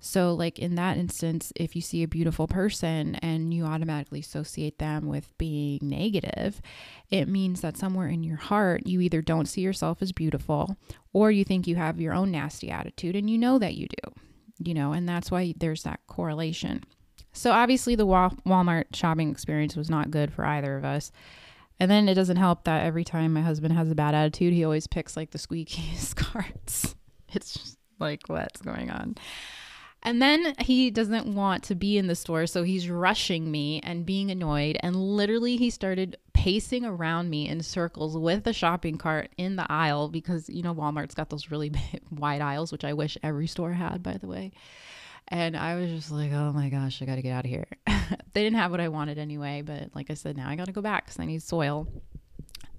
So, 0.05 0.35
like 0.35 0.59
in 0.59 0.75
that 0.75 0.99
instance, 0.99 1.51
if 1.57 1.75
you 1.75 1.81
see 1.81 2.03
a 2.03 2.09
beautiful 2.09 2.47
person 2.47 3.15
and 3.17 3.55
you 3.55 3.65
automatically 3.65 4.21
associate 4.21 4.79
them 4.79 5.07
with 5.07 5.33
being 5.39 5.79
negative, 5.81 6.61
it 7.11 7.27
means 7.27 7.63
that 7.63 7.79
somewhere 7.79 8.09
in 8.09 8.23
your 8.23 8.37
heart, 8.37 8.87
you 8.87 9.01
either 9.01 9.23
don't 9.23 9.47
see 9.47 9.63
yourself 9.63 10.03
as 10.03 10.13
beautiful 10.13 10.77
or 11.15 11.31
you 11.31 11.43
think 11.43 11.67
you 11.67 11.77
have 11.77 12.03
your 12.03 12.13
own 12.13 12.31
nasty 12.31 12.71
attitude 12.71 13.17
and 13.17 13.31
you 13.31 13.39
know 13.39 13.59
that 13.59 13.77
you 13.77 13.87
do, 13.89 14.13
you 14.63 14.75
know, 14.75 14.93
and 14.93 15.09
that's 15.09 15.31
why 15.31 15.55
there's 15.57 15.85
that 15.85 16.01
correlation. 16.07 16.85
So, 17.33 17.53
obviously, 17.53 17.95
the 17.95 18.07
Walmart 18.07 18.95
shopping 18.95 19.31
experience 19.31 19.75
was 19.75 19.89
not 19.89 20.11
good 20.11 20.35
for 20.35 20.45
either 20.45 20.77
of 20.77 20.85
us. 20.85 21.13
And 21.81 21.91
then 21.91 22.11
it 22.11 22.15
doesn't 22.15 22.37
help 22.37 22.65
that 22.65 22.85
every 22.85 23.05
time 23.05 23.33
my 23.33 23.41
husband 23.41 23.73
has 23.73 23.91
a 23.91 23.95
bad 23.95 24.15
attitude, 24.15 24.53
he 24.53 24.65
always 24.65 24.87
picks 24.87 25.17
like 25.17 25.31
the 25.31 25.39
squeakiest 25.39 26.15
carts. 26.17 26.95
It's 27.33 27.55
just 27.55 27.79
like, 27.99 28.21
what's 28.27 28.61
going 28.61 28.91
on? 28.91 29.17
And 30.05 30.21
then 30.21 30.55
he 30.59 30.91
doesn't 30.91 31.35
want 31.35 31.65
to 31.65 31.75
be 31.75 31.97
in 31.97 32.09
the 32.09 32.15
store, 32.15 32.47
so 32.47 32.63
he's 32.63 32.91
rushing 32.91 33.51
me 33.51 33.81
and 33.83 34.05
being 34.05 34.31
annoyed. 34.31 34.77
And 34.81 34.95
literally, 34.97 35.57
he 35.57 35.71
started 35.71 36.19
pacing 36.35 36.85
around 36.85 37.31
me 37.31 37.49
in 37.49 37.63
circles 37.63 38.19
with 38.19 38.45
the 38.45 38.53
shopping 38.53 38.99
cart 38.99 39.31
in 39.39 39.57
the 39.57 39.67
aisle 39.73 40.11
because, 40.11 40.51
you 40.51 40.63
know, 40.63 40.75
Walmart's 40.75 41.15
got 41.15 41.31
those 41.31 41.51
really 41.51 41.69
big, 41.71 42.03
wide 42.11 42.43
aisles, 42.43 42.71
which 42.71 42.85
I 42.85 42.93
wish 42.93 43.17
every 43.23 43.47
store 43.47 43.73
had, 43.73 44.03
by 44.03 44.19
the 44.19 44.27
way. 44.27 44.53
And 45.29 45.57
I 45.57 45.77
was 45.77 45.91
just 45.91 46.11
like, 46.11 46.33
oh 46.33 46.53
my 46.53 46.69
gosh, 46.69 47.01
I 47.01 47.07
got 47.07 47.15
to 47.15 47.23
get 47.23 47.33
out 47.33 47.47
of 47.47 47.51
here. 47.51 47.67
they 47.87 48.43
didn't 48.43 48.57
have 48.57 48.71
what 48.71 48.81
I 48.81 48.89
wanted 48.89 49.17
anyway, 49.17 49.63
but 49.63 49.89
like 49.95 50.11
I 50.11 50.15
said, 50.15 50.37
now 50.37 50.51
I 50.51 50.57
got 50.57 50.67
to 50.67 50.73
go 50.73 50.83
back 50.83 51.07
because 51.07 51.19
I 51.19 51.25
need 51.25 51.43
soil. 51.43 51.89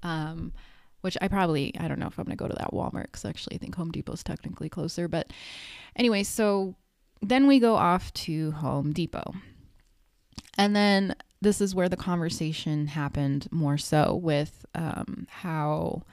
Um, 0.03 0.53
which 1.01 1.17
I 1.21 1.27
probably, 1.27 1.73
I 1.79 1.87
don't 1.87 1.99
know 1.99 2.07
if 2.07 2.19
I'm 2.19 2.25
to 2.25 2.35
go 2.35 2.47
to 2.47 2.55
that 2.55 2.71
Walmart 2.71 3.03
because 3.05 3.25
actually 3.25 3.55
I 3.55 3.59
think 3.59 3.75
Home 3.75 3.91
Depot's 3.91 4.23
technically 4.23 4.69
closer. 4.69 5.07
But 5.07 5.31
anyway, 5.95 6.23
so 6.23 6.75
then 7.21 7.47
we 7.47 7.59
go 7.59 7.75
off 7.75 8.13
to 8.13 8.51
Home 8.51 8.93
Depot. 8.93 9.33
And 10.57 10.75
then 10.75 11.15
this 11.41 11.61
is 11.61 11.75
where 11.75 11.89
the 11.89 11.97
conversation 11.97 12.87
happened 12.87 13.47
more 13.51 13.77
so 13.77 14.15
with 14.15 14.65
um, 14.73 15.27
how 15.29 16.03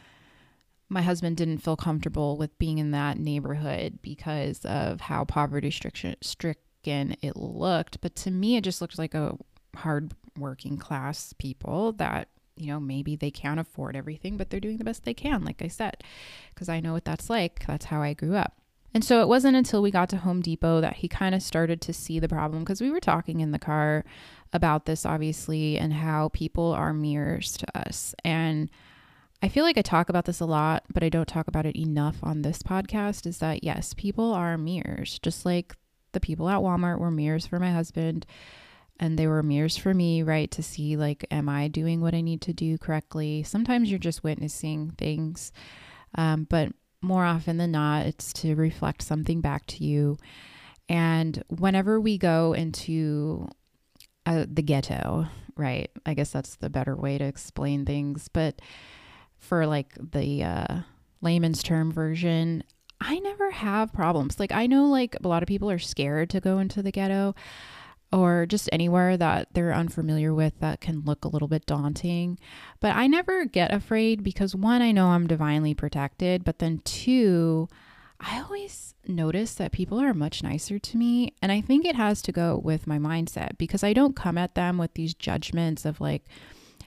my 0.88 1.02
husband 1.02 1.36
didn't 1.36 1.58
feel 1.58 1.76
comfortable 1.76 2.36
with 2.36 2.58
being 2.58 2.78
in 2.78 2.90
that 2.90 3.18
neighborhood 3.18 3.98
because 4.02 4.64
of 4.64 5.00
how 5.02 5.24
poverty 5.24 5.70
stricken 5.70 7.16
it 7.22 7.36
looked. 7.36 8.00
But 8.00 8.14
to 8.16 8.30
me, 8.30 8.56
it 8.56 8.64
just 8.64 8.80
looked 8.80 8.98
like 8.98 9.14
a 9.14 9.36
hard 9.76 10.12
working 10.36 10.76
class 10.76 11.32
people 11.38 11.92
that 11.92 12.28
you 12.56 12.66
know, 12.66 12.80
maybe 12.80 13.16
they 13.16 13.30
can't 13.30 13.60
afford 13.60 13.96
everything, 13.96 14.36
but 14.36 14.50
they're 14.50 14.60
doing 14.60 14.76
the 14.76 14.84
best 14.84 15.04
they 15.04 15.14
can, 15.14 15.44
like 15.44 15.62
I 15.62 15.68
said, 15.68 16.04
because 16.50 16.68
I 16.68 16.80
know 16.80 16.92
what 16.92 17.04
that's 17.04 17.30
like. 17.30 17.66
That's 17.66 17.86
how 17.86 18.02
I 18.02 18.12
grew 18.12 18.36
up. 18.36 18.61
And 18.94 19.04
so 19.04 19.22
it 19.22 19.28
wasn't 19.28 19.56
until 19.56 19.80
we 19.80 19.90
got 19.90 20.08
to 20.10 20.18
Home 20.18 20.42
Depot 20.42 20.80
that 20.80 20.96
he 20.96 21.08
kind 21.08 21.34
of 21.34 21.42
started 21.42 21.80
to 21.82 21.92
see 21.92 22.18
the 22.18 22.28
problem 22.28 22.62
because 22.62 22.80
we 22.80 22.90
were 22.90 23.00
talking 23.00 23.40
in 23.40 23.50
the 23.50 23.58
car 23.58 24.04
about 24.52 24.84
this, 24.84 25.06
obviously, 25.06 25.78
and 25.78 25.94
how 25.94 26.28
people 26.30 26.72
are 26.72 26.92
mirrors 26.92 27.56
to 27.56 27.78
us. 27.78 28.14
And 28.22 28.70
I 29.42 29.48
feel 29.48 29.64
like 29.64 29.78
I 29.78 29.82
talk 29.82 30.08
about 30.08 30.26
this 30.26 30.40
a 30.40 30.46
lot, 30.46 30.84
but 30.92 31.02
I 31.02 31.08
don't 31.08 31.26
talk 31.26 31.48
about 31.48 31.66
it 31.66 31.76
enough 31.76 32.18
on 32.22 32.42
this 32.42 32.62
podcast 32.62 33.26
is 33.26 33.38
that 33.38 33.64
yes, 33.64 33.94
people 33.94 34.32
are 34.32 34.58
mirrors, 34.58 35.18
just 35.18 35.46
like 35.46 35.74
the 36.12 36.20
people 36.20 36.48
at 36.48 36.60
Walmart 36.60 36.98
were 36.98 37.10
mirrors 37.10 37.46
for 37.46 37.58
my 37.58 37.72
husband 37.72 38.26
and 39.00 39.18
they 39.18 39.26
were 39.26 39.42
mirrors 39.42 39.76
for 39.76 39.94
me, 39.94 40.22
right? 40.22 40.50
To 40.52 40.62
see, 40.62 40.96
like, 40.96 41.26
am 41.30 41.48
I 41.48 41.66
doing 41.66 42.00
what 42.00 42.14
I 42.14 42.20
need 42.20 42.40
to 42.42 42.52
do 42.52 42.78
correctly? 42.78 43.42
Sometimes 43.42 43.90
you're 43.90 43.98
just 43.98 44.22
witnessing 44.22 44.92
things, 44.96 45.50
um, 46.14 46.46
but 46.48 46.72
more 47.02 47.24
often 47.24 47.56
than 47.58 47.72
not, 47.72 48.06
it's 48.06 48.32
to 48.34 48.54
reflect 48.54 49.02
something 49.02 49.40
back 49.40 49.66
to 49.66 49.84
you. 49.84 50.16
And 50.88 51.42
whenever 51.48 52.00
we 52.00 52.18
go 52.18 52.52
into 52.52 53.48
uh, 54.26 54.46
the 54.48 54.62
ghetto, 54.62 55.26
right? 55.56 55.90
I 56.06 56.14
guess 56.14 56.30
that's 56.30 56.56
the 56.56 56.70
better 56.70 56.96
way 56.96 57.18
to 57.18 57.24
explain 57.24 57.84
things. 57.84 58.28
But 58.28 58.60
for 59.38 59.66
like 59.66 59.94
the 60.12 60.44
uh, 60.44 60.80
layman's 61.20 61.62
term 61.62 61.92
version, 61.92 62.62
I 63.00 63.18
never 63.18 63.50
have 63.50 63.92
problems. 63.92 64.38
Like, 64.38 64.52
I 64.52 64.66
know 64.66 64.86
like 64.86 65.16
a 65.22 65.28
lot 65.28 65.42
of 65.42 65.48
people 65.48 65.70
are 65.70 65.78
scared 65.78 66.30
to 66.30 66.40
go 66.40 66.58
into 66.58 66.82
the 66.82 66.92
ghetto 66.92 67.34
or 68.12 68.44
just 68.46 68.68
anywhere 68.70 69.16
that 69.16 69.48
they're 69.54 69.72
unfamiliar 69.72 70.34
with 70.34 70.58
that 70.60 70.80
can 70.80 71.02
look 71.04 71.24
a 71.24 71.28
little 71.28 71.48
bit 71.48 71.66
daunting. 71.66 72.38
But 72.80 72.94
I 72.94 73.06
never 73.06 73.46
get 73.46 73.72
afraid 73.72 74.22
because 74.22 74.54
one, 74.54 74.82
I 74.82 74.92
know 74.92 75.08
I'm 75.08 75.26
divinely 75.26 75.74
protected, 75.74 76.44
but 76.44 76.58
then 76.58 76.82
two, 76.84 77.68
I 78.20 78.40
always 78.40 78.94
notice 79.06 79.54
that 79.54 79.72
people 79.72 79.98
are 79.98 80.14
much 80.14 80.42
nicer 80.42 80.78
to 80.78 80.96
me. 80.96 81.34
And 81.40 81.50
I 81.50 81.60
think 81.60 81.84
it 81.84 81.96
has 81.96 82.20
to 82.22 82.32
go 82.32 82.60
with 82.62 82.86
my 82.86 82.98
mindset 82.98 83.56
because 83.58 83.82
I 83.82 83.94
don't 83.94 84.14
come 84.14 84.36
at 84.36 84.54
them 84.54 84.78
with 84.78 84.94
these 84.94 85.14
judgments 85.14 85.84
of 85.84 86.00
like, 86.00 86.24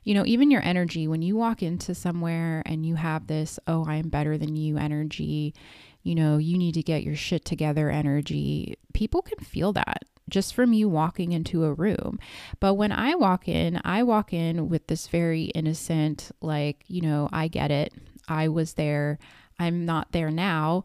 you 0.03 0.13
know, 0.13 0.25
even 0.27 0.51
your 0.51 0.63
energy, 0.63 1.07
when 1.07 1.23
you 1.23 1.35
walk 1.35 1.63
into 1.63 1.95
somewhere 1.95 2.61
and 2.67 2.85
you 2.85 2.95
have 2.95 3.25
this, 3.25 3.59
oh, 3.67 3.85
I'm 3.87 4.09
better 4.09 4.37
than 4.37 4.55
you 4.55 4.77
energy, 4.77 5.55
you 6.03 6.13
know, 6.13 6.37
you 6.37 6.59
need 6.59 6.75
to 6.75 6.83
get 6.83 7.03
your 7.03 7.15
shit 7.15 7.43
together 7.43 7.89
energy, 7.89 8.77
people 8.93 9.23
can 9.23 9.39
feel 9.39 9.73
that 9.73 10.03
just 10.29 10.53
from 10.53 10.73
you 10.73 10.89
walking 10.89 11.31
into 11.31 11.63
a 11.63 11.73
room. 11.73 12.19
But 12.59 12.75
when 12.75 12.91
I 12.91 13.15
walk 13.15 13.47
in, 13.47 13.81
I 13.83 14.03
walk 14.03 14.33
in 14.33 14.69
with 14.69 14.87
this 14.87 15.07
very 15.07 15.45
innocent, 15.45 16.31
like, 16.41 16.83
you 16.87 17.01
know, 17.01 17.29
I 17.31 17.47
get 17.47 17.71
it. 17.71 17.93
I 18.27 18.47
was 18.47 18.73
there. 18.73 19.19
I'm 19.59 19.85
not 19.85 20.11
there 20.11 20.31
now, 20.31 20.83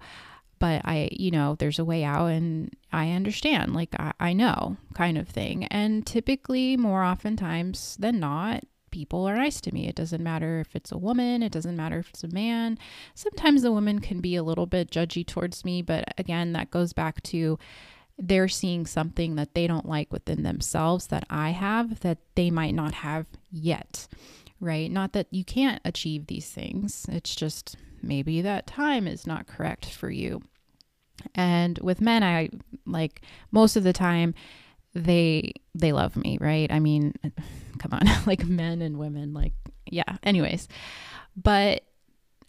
but 0.58 0.82
I, 0.84 1.08
you 1.12 1.30
know, 1.30 1.56
there's 1.58 1.78
a 1.78 1.84
way 1.84 2.04
out 2.04 2.26
and 2.26 2.74
I 2.92 3.10
understand. 3.10 3.74
Like, 3.74 3.94
I, 3.98 4.12
I 4.20 4.32
know 4.32 4.76
kind 4.94 5.18
of 5.18 5.28
thing. 5.28 5.64
And 5.66 6.06
typically, 6.06 6.76
more 6.76 7.02
oftentimes 7.02 7.96
than 7.98 8.20
not, 8.20 8.64
people 8.90 9.26
are 9.26 9.36
nice 9.36 9.60
to 9.62 9.72
me. 9.72 9.88
It 9.88 9.94
doesn't 9.94 10.22
matter 10.22 10.60
if 10.60 10.76
it's 10.76 10.92
a 10.92 10.98
woman, 10.98 11.42
it 11.42 11.52
doesn't 11.52 11.76
matter 11.76 11.98
if 11.98 12.10
it's 12.10 12.24
a 12.24 12.28
man. 12.28 12.78
Sometimes 13.14 13.62
the 13.62 13.72
woman 13.72 14.00
can 14.00 14.20
be 14.20 14.36
a 14.36 14.42
little 14.42 14.66
bit 14.66 14.90
judgy 14.90 15.26
towards 15.26 15.64
me, 15.64 15.82
but 15.82 16.12
again, 16.18 16.52
that 16.52 16.70
goes 16.70 16.92
back 16.92 17.22
to 17.24 17.58
they're 18.20 18.48
seeing 18.48 18.86
something 18.86 19.36
that 19.36 19.54
they 19.54 19.66
don't 19.66 19.88
like 19.88 20.12
within 20.12 20.42
themselves 20.42 21.06
that 21.06 21.24
I 21.30 21.50
have 21.50 22.00
that 22.00 22.18
they 22.34 22.50
might 22.50 22.74
not 22.74 22.92
have 22.92 23.26
yet, 23.50 24.06
right? 24.60 24.90
Not 24.90 25.14
that 25.14 25.28
you 25.30 25.42
can't 25.42 25.80
achieve 25.86 26.26
these 26.26 26.50
things, 26.50 27.06
it's 27.08 27.34
just 27.34 27.76
maybe 28.02 28.42
that 28.42 28.66
time 28.66 29.08
is 29.08 29.26
not 29.26 29.46
correct 29.46 29.86
for 29.86 30.10
you. 30.10 30.42
And 31.34 31.78
with 31.78 32.00
men, 32.00 32.22
I 32.22 32.50
like 32.86 33.22
most 33.50 33.76
of 33.76 33.84
the 33.84 33.92
time 33.92 34.34
they 34.94 35.54
they 35.74 35.92
love 35.92 36.16
me, 36.16 36.36
right? 36.40 36.70
I 36.70 36.78
mean, 36.78 37.14
come 37.78 37.92
on, 37.92 38.02
like 38.26 38.44
men 38.44 38.82
and 38.82 38.98
women 38.98 39.32
like 39.32 39.54
yeah, 39.86 40.18
anyways. 40.22 40.68
But 41.36 41.84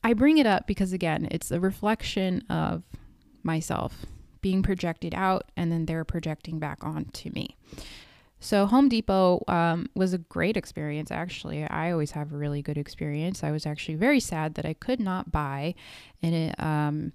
I 0.04 0.13
bring 0.13 0.38
it 0.38 0.46
up 0.46 0.68
because 0.68 0.92
again, 0.92 1.30
it's 1.32 1.51
a 1.51 1.60
reflection 1.60 2.44
of 2.50 2.84
myself 3.44 4.06
being 4.41 4.63
projected 4.63 5.13
out 5.13 5.51
and 5.55 5.71
then 5.71 5.86
they're 5.86 6.05
projecting 6.05 6.60
back 6.60 6.83
onto 6.83 7.29
me. 7.31 7.55
So 8.43 8.65
Home 8.65 8.89
Depot 8.89 9.43
um, 9.48 9.88
was 9.95 10.13
a 10.13 10.17
great 10.17 10.57
experience. 10.57 11.12
Actually, 11.12 11.63
I 11.63 11.91
always 11.91 12.12
have 12.12 12.33
a 12.33 12.38
really 12.38 12.63
good 12.63 12.77
experience. 12.77 13.43
I 13.43 13.51
was 13.51 13.67
actually 13.67 13.95
very 13.95 14.19
sad 14.19 14.55
that 14.55 14.65
I 14.65 14.74
could 14.74 15.00
not 15.00 15.31
buy, 15.31 15.75
and 16.24 16.33
it, 16.33 16.60
um, 16.60 17.13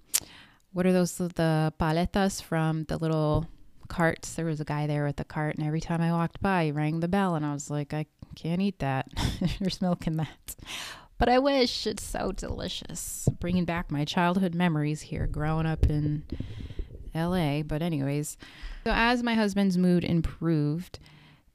what 0.71 0.85
are 0.85 0.93
those 0.93 1.17
the 1.17 1.73
paletas 1.77 2.41
from 2.41 2.85
the 2.85 2.95
little 2.95 3.45
carts? 3.89 4.35
There 4.35 4.45
was 4.45 4.61
a 4.61 4.65
guy 4.65 4.87
there 4.87 5.03
with 5.03 5.17
the 5.17 5.25
cart, 5.25 5.57
and 5.57 5.67
every 5.67 5.81
time 5.81 5.99
I 5.99 6.13
walked 6.13 6.41
by, 6.41 6.65
he 6.65 6.71
rang 6.71 7.01
the 7.01 7.09
bell, 7.09 7.35
and 7.35 7.45
I 7.45 7.51
was 7.51 7.69
like, 7.69 7.93
I 7.93 8.05
can't 8.35 8.61
eat 8.61 8.79
that. 8.79 9.09
There's 9.59 9.81
milk 9.81 10.07
in 10.07 10.15
that. 10.15 10.55
But 11.17 11.27
I 11.27 11.39
wish 11.39 11.85
it's 11.85 12.03
so 12.03 12.31
delicious. 12.31 13.27
Bringing 13.39 13.65
back 13.65 13.91
my 13.91 14.05
childhood 14.05 14.55
memories 14.55 15.01
here, 15.01 15.27
growing 15.27 15.65
up 15.65 15.87
in 15.87 16.23
LA. 17.17 17.63
But, 17.63 17.81
anyways, 17.81 18.37
so 18.85 18.91
as 18.93 19.23
my 19.23 19.33
husband's 19.33 19.77
mood 19.77 20.03
improved, 20.03 20.99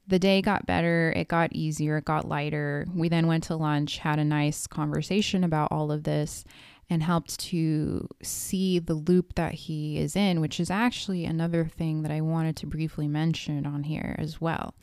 the 0.07 0.19
day 0.19 0.41
got 0.41 0.65
better, 0.65 1.13
it 1.15 1.27
got 1.27 1.53
easier, 1.53 1.97
it 1.97 2.05
got 2.05 2.27
lighter. 2.27 2.85
We 2.93 3.09
then 3.09 3.27
went 3.27 3.45
to 3.45 3.55
lunch, 3.55 3.99
had 3.99 4.19
a 4.19 4.25
nice 4.25 4.67
conversation 4.67 5.43
about 5.43 5.71
all 5.71 5.91
of 5.91 6.03
this, 6.03 6.43
and 6.89 7.01
helped 7.01 7.39
to 7.39 8.07
see 8.21 8.79
the 8.79 8.93
loop 8.93 9.35
that 9.35 9.53
he 9.53 9.97
is 9.97 10.15
in, 10.15 10.41
which 10.41 10.59
is 10.59 10.69
actually 10.69 11.25
another 11.25 11.65
thing 11.65 12.03
that 12.03 12.11
I 12.11 12.21
wanted 12.21 12.57
to 12.57 12.67
briefly 12.67 13.07
mention 13.07 13.65
on 13.65 13.83
here 13.83 14.15
as 14.19 14.41
well. 14.41 14.75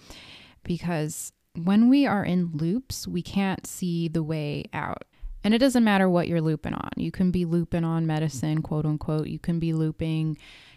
Because 0.64 1.32
when 1.54 1.88
we 1.88 2.06
are 2.06 2.24
in 2.24 2.52
loops, 2.52 3.06
we 3.06 3.22
can't 3.22 3.66
see 3.66 4.08
the 4.08 4.22
way 4.22 4.64
out. 4.72 5.04
And 5.42 5.54
it 5.54 5.58
doesn't 5.58 5.84
matter 5.84 6.08
what 6.08 6.28
you're 6.28 6.40
looping 6.40 6.74
on. 6.74 6.90
You 6.96 7.10
can 7.10 7.30
be 7.30 7.44
looping 7.44 7.84
on 7.84 8.06
medicine, 8.06 8.62
quote 8.62 8.84
unquote. 8.84 9.28
You 9.28 9.38
can 9.38 9.58
be 9.58 9.72
looping, 9.72 10.36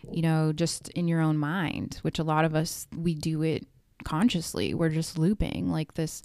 you 0.09 0.21
know, 0.21 0.53
just 0.53 0.89
in 0.89 1.07
your 1.07 1.19
own 1.19 1.37
mind, 1.37 1.99
which 2.01 2.19
a 2.19 2.23
lot 2.23 2.45
of 2.45 2.55
us, 2.55 2.87
we 2.95 3.13
do 3.13 3.41
it 3.41 3.67
consciously. 4.05 4.73
We're 4.73 4.89
just 4.89 5.17
looping 5.17 5.69
like 5.69 5.95
this, 5.95 6.23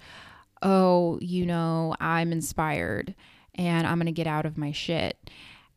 oh, 0.62 1.18
you 1.21 1.47
know, 1.47 1.95
I'm 2.00 2.33
inspired 2.33 3.14
and 3.54 3.87
I'm 3.87 3.99
going 3.99 4.07
to 4.07 4.12
get 4.12 4.26
out 4.26 4.47
of 4.47 4.57
my 4.57 4.73
shit. 4.73 5.30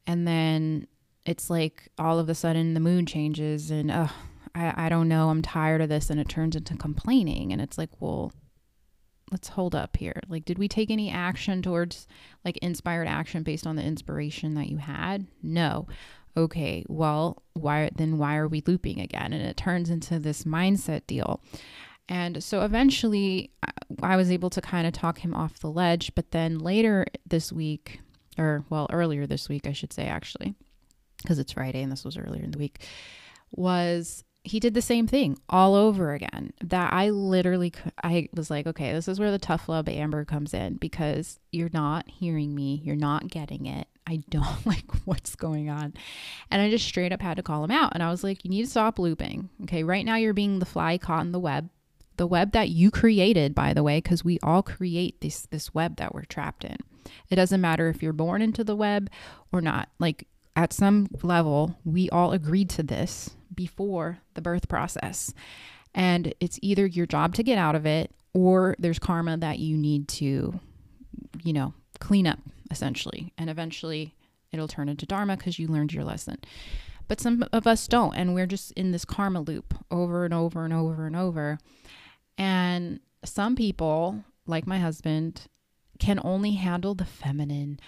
And 0.05 0.27
then 0.27 0.87
it's 1.25 1.49
like 1.49 1.89
all 1.97 2.19
of 2.19 2.29
a 2.29 2.35
sudden 2.35 2.73
the 2.73 2.79
mood 2.79 3.07
changes 3.07 3.71
and, 3.71 3.91
oh, 3.91 4.11
I, 4.53 4.85
I 4.85 4.89
don't 4.89 5.07
know, 5.07 5.29
I'm 5.29 5.41
tired 5.41 5.81
of 5.81 5.89
this. 5.89 6.09
And 6.09 6.19
it 6.19 6.29
turns 6.29 6.55
into 6.55 6.75
complaining. 6.75 7.51
And 7.51 7.61
it's 7.61 7.77
like, 7.77 7.89
well, 7.99 8.31
let's 9.31 9.50
hold 9.50 9.73
up 9.73 9.97
here. 9.97 10.19
Like, 10.27 10.45
did 10.45 10.59
we 10.59 10.67
take 10.67 10.91
any 10.91 11.09
action 11.09 11.61
towards 11.61 12.07
like 12.43 12.57
inspired 12.57 13.07
action 13.07 13.43
based 13.43 13.65
on 13.65 13.75
the 13.75 13.83
inspiration 13.83 14.53
that 14.55 14.67
you 14.67 14.77
had? 14.77 15.27
No. 15.41 15.88
Okay, 16.35 16.85
well, 16.88 17.43
why 17.53 17.89
then 17.95 18.17
why 18.17 18.38
are 18.38 18.47
we 18.47 18.63
looping 18.65 19.00
again? 19.00 19.33
And 19.33 19.41
it 19.41 19.57
turns 19.57 19.89
into 19.89 20.19
this 20.19 20.43
mindset 20.43 21.07
deal. 21.07 21.41
And 22.07 22.43
so 22.43 22.63
eventually 22.63 23.51
I 24.01 24.17
was 24.17 24.31
able 24.31 24.50
to 24.51 24.61
kind 24.61 24.85
of 24.85 24.93
talk 24.93 25.19
him 25.19 25.33
off 25.33 25.59
the 25.59 25.71
ledge. 25.71 26.13
But 26.15 26.31
then 26.31 26.59
later 26.59 27.05
this 27.25 27.51
week, 27.51 28.01
or 28.38 28.65
well, 28.69 28.88
earlier 28.91 29.25
this 29.25 29.47
week, 29.50 29.67
I 29.67 29.73
should 29.73 29.93
say, 29.93 30.05
actually, 30.05 30.55
because 31.21 31.39
it's 31.39 31.53
Friday 31.53 31.81
and 31.81 31.91
this 31.91 32.03
was 32.03 32.17
earlier 32.17 32.43
in 32.43 32.51
the 32.51 32.57
week, 32.57 32.85
was 33.51 34.23
he 34.43 34.60
did 34.60 34.74
the 34.74 34.81
same 34.81 35.07
thing 35.07 35.38
all 35.50 35.75
over 35.75 36.13
again. 36.13 36.51
That 36.63 36.91
I 36.93 37.10
literally, 37.10 37.74
I 38.03 38.27
was 38.33 38.50
like, 38.50 38.65
okay, 38.65 38.91
this 38.91 39.07
is 39.07 39.19
where 39.19 39.31
the 39.31 39.38
tough 39.38 39.69
love 39.69 39.88
Amber 39.88 40.25
comes 40.25 40.53
in 40.53 40.75
because 40.75 41.39
you're 41.51 41.69
not 41.71 42.10
hearing 42.10 42.55
me, 42.55 42.81
you're 42.83 42.95
not 42.95 43.27
getting 43.27 43.67
it. 43.67 43.88
I 44.07 44.24
don't 44.29 44.65
like 44.65 44.89
what's 45.05 45.36
going 45.36 45.69
on. 45.69 45.93
And 46.50 46.62
I 46.62 46.69
just 46.69 46.88
straight 46.88 47.13
up 47.13 47.21
had 47.21 47.38
to 47.38 47.43
call 47.43 47.63
him 47.63 47.71
out. 47.71 47.91
And 47.93 48.01
I 48.01 48.10
was 48.10 48.24
like, 48.24 48.43
you 48.43 48.50
need 48.50 48.63
to 48.63 48.69
stop 48.69 48.98
looping. 48.98 49.50
Okay, 49.63 49.83
right 49.83 50.05
now 50.05 50.15
you're 50.15 50.33
being 50.33 50.60
the 50.60 50.65
fly 50.65 50.98
caught 50.98 51.25
in 51.25 51.31
the 51.31 51.39
web. 51.39 51.69
The 52.17 52.27
web 52.27 52.51
that 52.51 52.69
you 52.69 52.91
created, 52.91 53.55
by 53.55 53.74
the 53.74 53.83
way, 53.83 53.98
because 53.98 54.24
we 54.24 54.38
all 54.43 54.62
create 54.62 55.21
this 55.21 55.48
this 55.48 55.74
web 55.74 55.95
that 55.95 56.13
we're 56.13 56.25
trapped 56.25 56.63
in. 56.63 56.77
It 57.29 57.36
doesn't 57.36 57.62
matter 57.62 57.88
if 57.88 58.03
you're 58.03 58.13
born 58.13 58.41
into 58.41 58.63
the 58.63 58.75
web 58.75 59.10
or 59.51 59.62
not. 59.62 59.89
Like 59.98 60.27
at 60.55 60.74
some 60.74 61.07
level, 61.24 61.79
we 61.83 62.10
all 62.10 62.31
agreed 62.31 62.69
to 62.71 62.83
this 62.83 63.36
before 63.53 64.20
the 64.34 64.41
birth 64.41 64.67
process. 64.67 65.34
And 65.93 66.34
it's 66.39 66.60
either 66.62 66.86
your 66.86 67.05
job 67.05 67.36
to 67.36 67.43
get 67.43 67.58
out 67.58 67.75
of 67.75 67.86
it 67.86 68.12
or 68.34 68.75
there's 68.79 69.00
karma 69.00 69.38
that 69.38 69.60
you 69.60 69.77
need 69.77 70.08
to, 70.08 70.60
you 71.43 71.53
know, 71.53 71.74
clean 72.00 72.27
up 72.27 72.39
essentially 72.70 73.34
and 73.38 73.50
eventually 73.50 74.15
it'll 74.51 74.67
turn 74.67 74.89
into 74.89 75.05
dharma 75.05 75.38
because 75.38 75.60
you 75.60 75.67
learned 75.67 75.93
your 75.93 76.03
lesson. 76.03 76.38
But 77.08 77.20
some 77.20 77.46
of 77.51 77.67
us 77.67 77.88
don't, 77.88 78.15
and 78.15 78.34
we're 78.34 78.48
just 78.48 78.72
in 78.74 78.91
this 78.91 79.03
karma 79.03 79.41
loop 79.41 79.74
over 79.91 80.24
and 80.24 80.34
over 80.34 80.63
and 80.63 80.74
over 80.74 81.05
and 81.05 81.15
over. 81.15 81.60
And 82.38 83.01
some 83.25 83.55
people, 83.55 84.24
like 84.48 84.65
my 84.65 84.79
husband, 84.79 85.48
can 86.00 86.20
only 86.24 86.53
handle 86.53 86.96
the 86.96 87.05
feminine. 87.05 87.79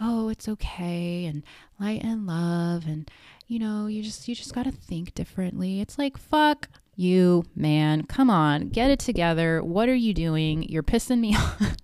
Oh, 0.00 0.28
it's 0.28 0.48
okay 0.48 1.26
and 1.26 1.44
light 1.78 2.02
and 2.02 2.26
love 2.26 2.86
and 2.86 3.08
you 3.52 3.58
know, 3.58 3.86
you 3.86 4.02
just 4.02 4.26
you 4.28 4.34
just 4.34 4.54
got 4.54 4.62
to 4.62 4.72
think 4.72 5.12
differently. 5.12 5.82
It's 5.82 5.98
like 5.98 6.16
fuck 6.16 6.70
you, 6.96 7.44
man. 7.54 8.04
Come 8.04 8.30
on, 8.30 8.70
get 8.70 8.90
it 8.90 8.98
together. 8.98 9.62
What 9.62 9.90
are 9.90 9.94
you 9.94 10.14
doing? 10.14 10.62
You're 10.62 10.82
pissing 10.82 11.20
me 11.20 11.36
off. 11.36 11.76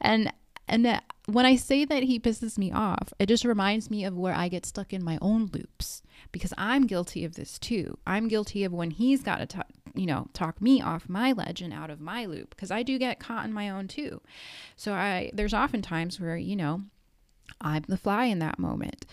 and 0.00 0.32
and 0.68 1.02
when 1.26 1.44
I 1.44 1.56
say 1.56 1.84
that 1.86 2.04
he 2.04 2.20
pisses 2.20 2.56
me 2.56 2.70
off, 2.70 3.12
it 3.18 3.26
just 3.26 3.44
reminds 3.44 3.90
me 3.90 4.04
of 4.04 4.16
where 4.16 4.32
I 4.32 4.46
get 4.46 4.64
stuck 4.64 4.92
in 4.92 5.02
my 5.02 5.18
own 5.20 5.50
loops 5.52 6.02
because 6.30 6.54
I'm 6.56 6.86
guilty 6.86 7.24
of 7.24 7.34
this 7.34 7.58
too. 7.58 7.98
I'm 8.06 8.28
guilty 8.28 8.62
of 8.62 8.72
when 8.72 8.92
he's 8.92 9.24
got 9.24 9.38
to 9.38 9.46
talk, 9.46 9.66
you 9.92 10.06
know, 10.06 10.28
talk 10.34 10.62
me 10.62 10.80
off 10.80 11.08
my 11.08 11.32
ledge 11.32 11.62
and 11.62 11.72
out 11.72 11.90
of 11.90 12.00
my 12.00 12.26
loop 12.26 12.50
because 12.50 12.70
I 12.70 12.84
do 12.84 12.96
get 12.96 13.18
caught 13.18 13.44
in 13.44 13.52
my 13.52 13.70
own 13.70 13.88
too. 13.88 14.22
So 14.76 14.92
I 14.92 15.32
there's 15.34 15.54
often 15.54 15.82
times 15.82 16.20
where, 16.20 16.36
you 16.36 16.54
know, 16.54 16.82
I'm 17.60 17.82
the 17.88 17.96
fly 17.96 18.26
in 18.26 18.38
that 18.38 18.60
moment. 18.60 19.04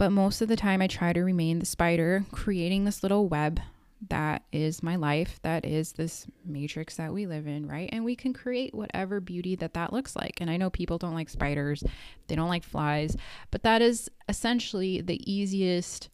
But 0.00 0.12
most 0.12 0.40
of 0.40 0.48
the 0.48 0.56
time 0.56 0.80
I 0.80 0.86
try 0.86 1.12
to 1.12 1.20
remain 1.20 1.58
the 1.58 1.66
spider 1.66 2.24
creating 2.32 2.86
this 2.86 3.02
little 3.02 3.28
web 3.28 3.60
that 4.08 4.44
is 4.50 4.82
my 4.82 4.96
life 4.96 5.38
that 5.42 5.66
is 5.66 5.92
this 5.92 6.26
matrix 6.42 6.96
that 6.96 7.12
we 7.12 7.26
live 7.26 7.46
in 7.46 7.68
right? 7.68 7.90
And 7.92 8.02
we 8.02 8.16
can 8.16 8.32
create 8.32 8.74
whatever 8.74 9.20
beauty 9.20 9.56
that 9.56 9.74
that 9.74 9.92
looks 9.92 10.16
like. 10.16 10.40
And 10.40 10.48
i 10.48 10.56
know 10.56 10.70
people 10.70 10.96
don't 10.96 11.12
like 11.12 11.28
spiders. 11.28 11.84
They 12.28 12.34
don't 12.34 12.48
like 12.48 12.64
flies. 12.64 13.14
But 13.50 13.62
that 13.64 13.82
is 13.82 14.10
essentially 14.26 15.02
the 15.02 15.20
easiest 15.30 16.08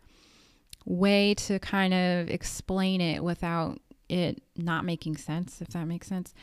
way 0.85 1.35
to 1.35 1.61
kind 1.61 1.95
of 1.95 2.29
explain 2.29 3.01
it 3.01 3.23
without 3.23 3.79
it 4.09 4.43
not 4.57 4.85
making 4.85 5.17
sense 5.17 5.63
if 5.63 5.69
that 5.69 5.87
makes 5.87 6.09
sense. 6.09 6.35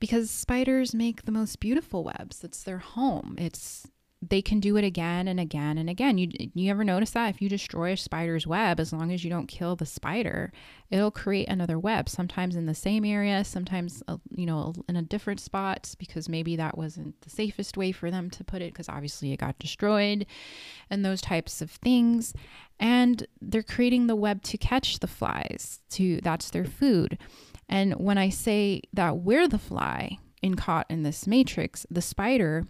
Because 0.00 0.32
spiders 0.32 0.96
make 0.96 1.26
the 1.26 1.32
most 1.32 1.60
beautiful 1.60 2.02
webs. 2.02 2.42
It's 2.42 2.64
their 2.64 2.78
home. 2.78 3.36
It's 3.38 3.86
they 4.28 4.42
can 4.42 4.60
do 4.60 4.76
it 4.76 4.84
again 4.84 5.28
and 5.28 5.38
again 5.38 5.78
and 5.78 5.88
again. 5.88 6.18
You 6.18 6.30
you 6.54 6.70
ever 6.70 6.84
notice 6.84 7.10
that 7.10 7.28
if 7.34 7.42
you 7.42 7.48
destroy 7.48 7.92
a 7.92 7.96
spider's 7.96 8.46
web, 8.46 8.80
as 8.80 8.92
long 8.92 9.12
as 9.12 9.24
you 9.24 9.30
don't 9.30 9.46
kill 9.46 9.76
the 9.76 9.86
spider, 9.86 10.52
it'll 10.90 11.10
create 11.10 11.48
another 11.48 11.78
web. 11.78 12.08
Sometimes 12.08 12.56
in 12.56 12.66
the 12.66 12.74
same 12.74 13.04
area, 13.04 13.44
sometimes 13.44 14.02
uh, 14.08 14.16
you 14.30 14.46
know 14.46 14.74
in 14.88 14.96
a 14.96 15.02
different 15.02 15.40
spot 15.40 15.94
because 15.98 16.28
maybe 16.28 16.56
that 16.56 16.76
wasn't 16.76 17.20
the 17.22 17.30
safest 17.30 17.76
way 17.76 17.92
for 17.92 18.10
them 18.10 18.30
to 18.30 18.44
put 18.44 18.62
it 18.62 18.72
because 18.72 18.88
obviously 18.88 19.32
it 19.32 19.40
got 19.40 19.58
destroyed, 19.58 20.26
and 20.90 21.04
those 21.04 21.20
types 21.20 21.60
of 21.60 21.70
things. 21.70 22.34
And 22.78 23.26
they're 23.40 23.62
creating 23.62 24.06
the 24.06 24.16
web 24.16 24.42
to 24.42 24.58
catch 24.58 24.98
the 24.98 25.06
flies. 25.06 25.80
To 25.90 26.20
that's 26.22 26.50
their 26.50 26.64
food. 26.64 27.18
And 27.68 27.94
when 27.94 28.18
I 28.18 28.28
say 28.28 28.82
that 28.92 29.18
we're 29.18 29.48
the 29.48 29.58
fly 29.58 30.18
in 30.42 30.54
caught 30.54 30.86
in 30.88 31.02
this 31.02 31.26
matrix, 31.26 31.84
the 31.90 32.02
spider 32.02 32.64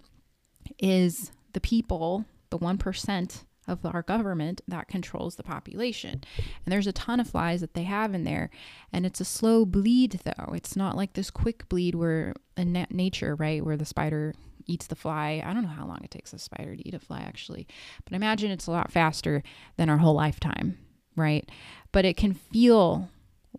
is 0.78 1.32
the 1.56 1.60
people, 1.62 2.26
the 2.50 2.58
1% 2.58 3.44
of 3.66 3.86
our 3.86 4.02
government 4.02 4.60
that 4.68 4.88
controls 4.88 5.36
the 5.36 5.42
population. 5.42 6.22
And 6.36 6.70
there's 6.70 6.86
a 6.86 6.92
ton 6.92 7.18
of 7.18 7.30
flies 7.30 7.62
that 7.62 7.72
they 7.72 7.84
have 7.84 8.12
in 8.12 8.24
there. 8.24 8.50
And 8.92 9.06
it's 9.06 9.22
a 9.22 9.24
slow 9.24 9.64
bleed, 9.64 10.20
though. 10.22 10.52
It's 10.52 10.76
not 10.76 10.98
like 10.98 11.14
this 11.14 11.30
quick 11.30 11.66
bleed 11.70 11.94
where 11.94 12.34
in 12.58 12.74
na- 12.74 12.84
nature, 12.90 13.34
right, 13.34 13.64
where 13.64 13.78
the 13.78 13.86
spider 13.86 14.34
eats 14.66 14.86
the 14.86 14.96
fly. 14.96 15.42
I 15.42 15.54
don't 15.54 15.62
know 15.62 15.70
how 15.70 15.86
long 15.86 16.02
it 16.04 16.10
takes 16.10 16.34
a 16.34 16.38
spider 16.38 16.76
to 16.76 16.86
eat 16.86 16.92
a 16.92 16.98
fly, 16.98 17.20
actually. 17.20 17.66
But 18.04 18.12
imagine 18.12 18.50
it's 18.50 18.66
a 18.66 18.72
lot 18.72 18.92
faster 18.92 19.42
than 19.78 19.88
our 19.88 19.96
whole 19.96 20.14
lifetime, 20.14 20.76
right? 21.16 21.48
But 21.90 22.04
it 22.04 22.18
can 22.18 22.34
feel 22.34 23.08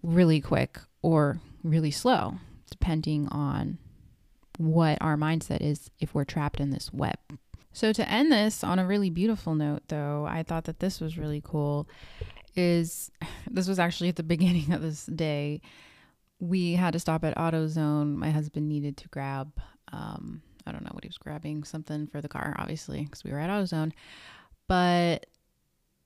really 0.04 0.39
quick 0.39 0.78
or 1.02 1.39
really 1.63 1.89
slow, 1.89 2.36
depending 2.69 3.28
on 3.30 3.80
what 4.60 5.00
our 5.02 5.17
mindset 5.17 5.62
is 5.62 5.89
if 6.00 6.13
we're 6.13 6.26
trapped 6.26 6.60
in 6.60 6.69
this 6.69 6.93
web. 6.93 7.17
So, 7.78 7.94
to 7.94 8.10
end 8.10 8.32
this 8.32 8.63
on 8.63 8.80
a 8.80 8.88
really 8.88 9.12
beautiful 9.12 9.54
note, 9.54 9.84
though, 9.88 10.26
I 10.28 10.42
thought 10.42 10.63
that 10.63 10.80
this 10.80 11.00
was 11.00 11.16
really 11.16 11.44
cool. 11.46 11.88
Is 12.56 13.12
this 13.52 13.68
was 13.68 13.78
actually 13.78 14.10
at 14.10 14.16
the 14.16 14.24
beginning 14.34 14.74
of 14.74 14.82
this 14.82 15.06
day. 15.06 15.62
We 16.40 16.74
had 16.74 16.94
to 16.94 17.00
stop 17.00 17.24
at 17.24 17.38
AutoZone. 17.38 18.16
My 18.16 18.32
husband 18.32 18.68
needed 18.68 18.98
to 18.98 19.08
grab, 19.10 19.52
um, 19.92 20.42
I 20.66 20.72
don't 20.72 20.86
know 20.86 20.90
what 20.92 21.04
he 21.04 21.08
was 21.08 21.20
grabbing, 21.20 21.66
something 21.66 22.08
for 22.08 22.20
the 22.20 22.28
car, 22.28 22.56
obviously, 22.58 23.04
because 23.04 23.24
we 23.24 23.32
were 23.32 23.38
at 23.38 23.52
AutoZone. 23.52 23.92
But 24.68 25.28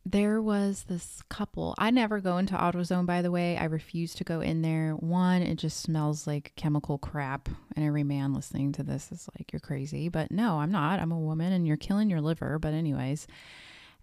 there 0.05 0.41
was 0.41 0.85
this 0.87 1.21
couple. 1.29 1.75
I 1.77 1.91
never 1.91 2.19
go 2.19 2.37
into 2.37 2.55
AutoZone, 2.55 3.05
by 3.05 3.21
the 3.21 3.29
way. 3.29 3.55
I 3.57 3.65
refuse 3.65 4.15
to 4.15 4.23
go 4.23 4.41
in 4.41 4.63
there. 4.63 4.93
One, 4.93 5.43
it 5.43 5.55
just 5.55 5.79
smells 5.81 6.25
like 6.25 6.53
chemical 6.55 6.97
crap. 6.97 7.49
And 7.75 7.85
every 7.85 8.03
man 8.03 8.33
listening 8.33 8.71
to 8.73 8.83
this 8.83 9.11
is 9.11 9.29
like, 9.37 9.53
you're 9.53 9.59
crazy. 9.59 10.09
But 10.09 10.31
no, 10.31 10.59
I'm 10.59 10.71
not. 10.71 10.99
I'm 10.99 11.11
a 11.11 11.19
woman 11.19 11.53
and 11.53 11.67
you're 11.67 11.77
killing 11.77 12.09
your 12.09 12.21
liver. 12.21 12.57
But, 12.57 12.73
anyways. 12.73 13.27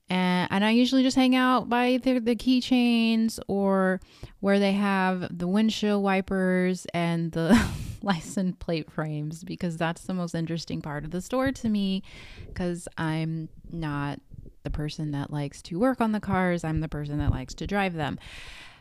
And, 0.08 0.48
and 0.52 0.64
I 0.64 0.70
usually 0.70 1.02
just 1.02 1.16
hang 1.16 1.34
out 1.34 1.68
by 1.68 1.98
the, 2.02 2.20
the 2.20 2.36
keychains 2.36 3.40
or 3.48 4.00
where 4.40 4.60
they 4.60 4.72
have 4.72 5.36
the 5.36 5.48
windshield 5.48 6.02
wipers 6.02 6.86
and 6.94 7.32
the 7.32 7.60
license 8.02 8.56
plate 8.60 8.90
frames 8.90 9.42
because 9.42 9.76
that's 9.76 10.02
the 10.02 10.14
most 10.14 10.34
interesting 10.34 10.80
part 10.80 11.04
of 11.04 11.10
the 11.10 11.20
store 11.20 11.50
to 11.50 11.68
me 11.68 12.04
because 12.46 12.86
I'm 12.96 13.48
not 13.70 14.20
the 14.68 14.76
person 14.76 15.12
that 15.12 15.32
likes 15.32 15.62
to 15.62 15.78
work 15.78 15.98
on 15.98 16.12
the 16.12 16.20
cars, 16.20 16.62
I'm 16.62 16.80
the 16.80 16.88
person 16.88 17.16
that 17.18 17.30
likes 17.30 17.54
to 17.54 17.66
drive 17.66 17.94
them. 17.94 18.18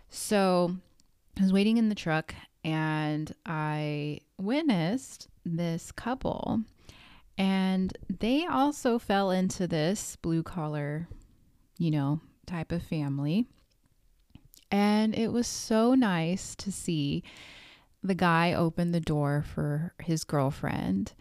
So 0.09 0.75
I 1.39 1.43
was 1.43 1.53
waiting 1.53 1.77
in 1.77 1.87
the 1.87 1.95
truck 1.95 2.35
and 2.65 3.33
I 3.45 4.19
witnessed 4.37 5.29
this 5.45 5.93
couple, 5.93 6.63
and 7.37 7.97
they 8.19 8.45
also 8.45 8.99
fell 8.99 9.31
into 9.31 9.65
this 9.65 10.17
blue 10.17 10.43
collar, 10.43 11.07
you 11.77 11.89
know, 11.89 12.19
type 12.45 12.73
of 12.73 12.83
family. 12.83 13.45
And 14.69 15.15
it 15.15 15.31
was 15.31 15.47
so 15.47 15.93
nice 15.93 16.53
to 16.57 16.69
see 16.69 17.23
the 18.03 18.15
guy 18.15 18.53
open 18.53 18.91
the 18.91 18.99
door 18.99 19.45
for 19.53 19.93
his 20.03 20.25
girlfriend 20.25 21.13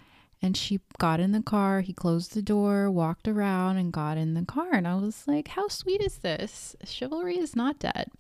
and 0.47 0.57
she 0.57 0.81
got 0.99 1.19
in 1.19 1.33
the 1.33 1.43
car. 1.43 1.81
He 1.81 1.93
closed 1.93 2.33
the 2.33 2.41
door, 2.41 2.89
walked 2.91 3.27
around, 3.27 3.77
and 3.77 3.93
got 3.93 4.17
in 4.17 4.35
the 4.35 4.45
car. 4.45 4.73
And 4.73 4.87
I 4.87 4.95
was 4.95 5.27
like, 5.27 5.49
how 5.49 5.67
sweet 5.67 6.01
is 6.01 6.19
this? 6.19 6.77
Chivalry 6.85 7.37
is 7.37 7.57
not 7.57 7.81
dead. 7.81 8.11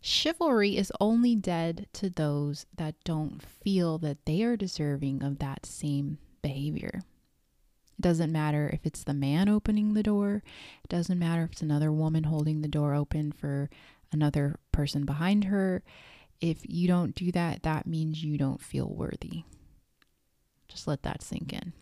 Chivalry 0.00 0.76
is 0.76 0.92
only 1.00 1.34
dead 1.34 1.88
to 1.94 2.08
those 2.08 2.66
that 2.76 2.94
don't 3.04 3.42
feel 3.42 3.98
that 3.98 4.24
they 4.24 4.42
are 4.44 4.56
deserving 4.56 5.22
of 5.22 5.40
that 5.40 5.66
same 5.66 6.18
behavior. 6.42 7.02
It 7.98 8.02
doesn't 8.02 8.32
matter 8.32 8.70
if 8.72 8.86
it's 8.86 9.02
the 9.02 9.14
man 9.14 9.48
opening 9.48 9.94
the 9.94 10.02
door, 10.02 10.42
it 10.84 10.88
doesn't 10.88 11.18
matter 11.18 11.42
if 11.42 11.52
it's 11.52 11.62
another 11.62 11.90
woman 11.90 12.24
holding 12.24 12.60
the 12.60 12.68
door 12.68 12.94
open 12.94 13.32
for 13.32 13.70
another 14.12 14.56
person 14.72 15.04
behind 15.04 15.44
her. 15.44 15.82
If 16.40 16.58
you 16.62 16.86
don't 16.86 17.14
do 17.14 17.32
that, 17.32 17.62
that 17.62 17.86
means 17.86 18.22
you 18.22 18.36
don't 18.36 18.60
feel 18.60 18.88
worthy. 18.88 19.44
Just 20.74 20.88
let 20.88 21.04
that 21.04 21.22
sink 21.22 21.52
in. 21.52 21.72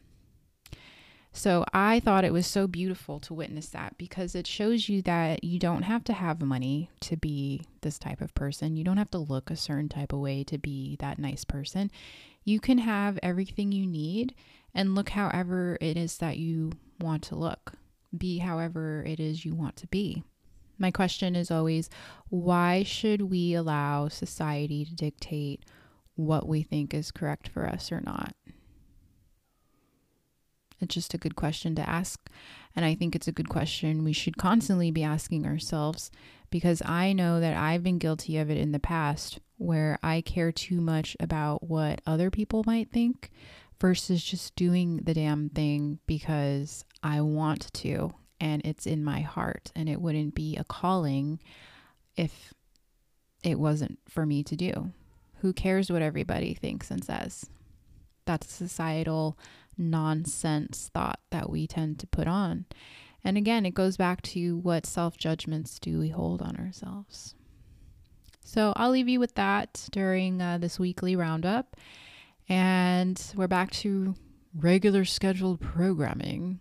So 1.32 1.64
I 1.72 1.98
thought 1.98 2.26
it 2.26 2.32
was 2.32 2.46
so 2.46 2.66
beautiful 2.66 3.18
to 3.20 3.32
witness 3.32 3.68
that 3.70 3.96
because 3.96 4.34
it 4.34 4.46
shows 4.46 4.90
you 4.90 5.00
that 5.02 5.42
you 5.42 5.58
don't 5.58 5.82
have 5.82 6.04
to 6.04 6.12
have 6.12 6.42
money 6.42 6.90
to 7.00 7.16
be 7.16 7.62
this 7.80 7.98
type 7.98 8.20
of 8.20 8.34
person. 8.34 8.76
You 8.76 8.84
don't 8.84 8.98
have 8.98 9.10
to 9.12 9.18
look 9.18 9.50
a 9.50 9.56
certain 9.56 9.88
type 9.88 10.12
of 10.12 10.18
way 10.18 10.44
to 10.44 10.58
be 10.58 10.96
that 11.00 11.18
nice 11.18 11.44
person. 11.44 11.90
You 12.44 12.60
can 12.60 12.76
have 12.78 13.18
everything 13.22 13.72
you 13.72 13.86
need 13.86 14.34
and 14.74 14.94
look 14.94 15.08
however 15.08 15.78
it 15.80 15.96
is 15.96 16.18
that 16.18 16.36
you 16.36 16.72
want 17.00 17.22
to 17.24 17.34
look, 17.34 17.72
be 18.16 18.38
however 18.38 19.02
it 19.06 19.18
is 19.18 19.46
you 19.46 19.54
want 19.54 19.76
to 19.76 19.86
be. 19.86 20.22
My 20.78 20.90
question 20.90 21.34
is 21.34 21.50
always 21.50 21.88
why 22.28 22.82
should 22.82 23.22
we 23.22 23.54
allow 23.54 24.08
society 24.08 24.84
to 24.84 24.94
dictate 24.94 25.64
what 26.14 26.46
we 26.46 26.62
think 26.62 26.92
is 26.92 27.10
correct 27.10 27.48
for 27.48 27.66
us 27.66 27.90
or 27.90 28.02
not? 28.04 28.34
It's 30.82 30.94
just 30.94 31.14
a 31.14 31.18
good 31.18 31.36
question 31.36 31.74
to 31.76 31.88
ask. 31.88 32.28
And 32.74 32.84
I 32.84 32.94
think 32.94 33.14
it's 33.14 33.28
a 33.28 33.32
good 33.32 33.48
question 33.48 34.04
we 34.04 34.12
should 34.12 34.36
constantly 34.36 34.90
be 34.90 35.04
asking 35.04 35.46
ourselves 35.46 36.10
because 36.50 36.82
I 36.84 37.12
know 37.12 37.40
that 37.40 37.56
I've 37.56 37.82
been 37.82 37.98
guilty 37.98 38.36
of 38.38 38.50
it 38.50 38.58
in 38.58 38.72
the 38.72 38.78
past 38.78 39.38
where 39.56 39.98
I 40.02 40.20
care 40.20 40.50
too 40.50 40.80
much 40.80 41.16
about 41.20 41.62
what 41.62 42.00
other 42.06 42.30
people 42.30 42.64
might 42.66 42.90
think 42.90 43.30
versus 43.80 44.22
just 44.22 44.56
doing 44.56 44.98
the 44.98 45.14
damn 45.14 45.48
thing 45.48 45.98
because 46.06 46.84
I 47.02 47.20
want 47.20 47.72
to 47.74 48.14
and 48.40 48.62
it's 48.64 48.86
in 48.86 49.04
my 49.04 49.20
heart 49.20 49.70
and 49.76 49.88
it 49.88 50.00
wouldn't 50.00 50.34
be 50.34 50.56
a 50.56 50.64
calling 50.64 51.40
if 52.16 52.52
it 53.44 53.58
wasn't 53.58 53.98
for 54.08 54.26
me 54.26 54.42
to 54.44 54.56
do. 54.56 54.92
Who 55.40 55.52
cares 55.52 55.90
what 55.90 56.02
everybody 56.02 56.54
thinks 56.54 56.90
and 56.90 57.04
says? 57.04 57.48
That's 58.24 58.52
societal 58.52 59.38
nonsense 59.76 60.90
thought 60.92 61.20
that 61.30 61.50
we 61.50 61.66
tend 61.66 61.98
to 62.00 62.06
put 62.06 62.26
on. 62.26 62.66
And 63.24 63.36
again, 63.36 63.64
it 63.64 63.74
goes 63.74 63.96
back 63.96 64.22
to 64.22 64.58
what 64.58 64.86
self 64.86 65.16
judgments 65.16 65.78
do 65.78 65.98
we 65.98 66.08
hold 66.08 66.42
on 66.42 66.56
ourselves. 66.56 67.34
So 68.44 68.72
I'll 68.76 68.90
leave 68.90 69.08
you 69.08 69.20
with 69.20 69.34
that 69.36 69.88
during 69.92 70.42
uh, 70.42 70.58
this 70.58 70.78
weekly 70.78 71.14
roundup. 71.14 71.76
And 72.48 73.20
we're 73.36 73.46
back 73.46 73.70
to 73.70 74.14
regular 74.54 75.04
scheduled 75.04 75.60
programming. 75.60 76.60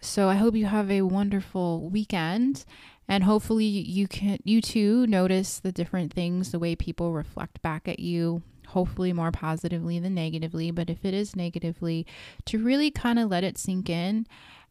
So 0.00 0.28
I 0.28 0.34
hope 0.34 0.56
you 0.56 0.66
have 0.66 0.90
a 0.90 1.02
wonderful 1.02 1.88
weekend 1.88 2.64
and 3.08 3.24
hopefully 3.24 3.64
you 3.66 4.08
can 4.08 4.38
you 4.44 4.60
too 4.60 5.06
notice 5.06 5.60
the 5.60 5.72
different 5.72 6.12
things 6.12 6.50
the 6.50 6.58
way 6.58 6.74
people 6.74 7.12
reflect 7.12 7.62
back 7.62 7.86
at 7.86 8.00
you 8.00 8.42
hopefully 8.72 9.12
more 9.12 9.30
positively 9.30 9.98
than 9.98 10.14
negatively 10.14 10.70
but 10.70 10.90
if 10.90 11.04
it 11.04 11.14
is 11.14 11.36
negatively 11.36 12.06
to 12.44 12.62
really 12.62 12.90
kind 12.90 13.18
of 13.18 13.30
let 13.30 13.44
it 13.44 13.58
sink 13.58 13.88
in 13.88 14.26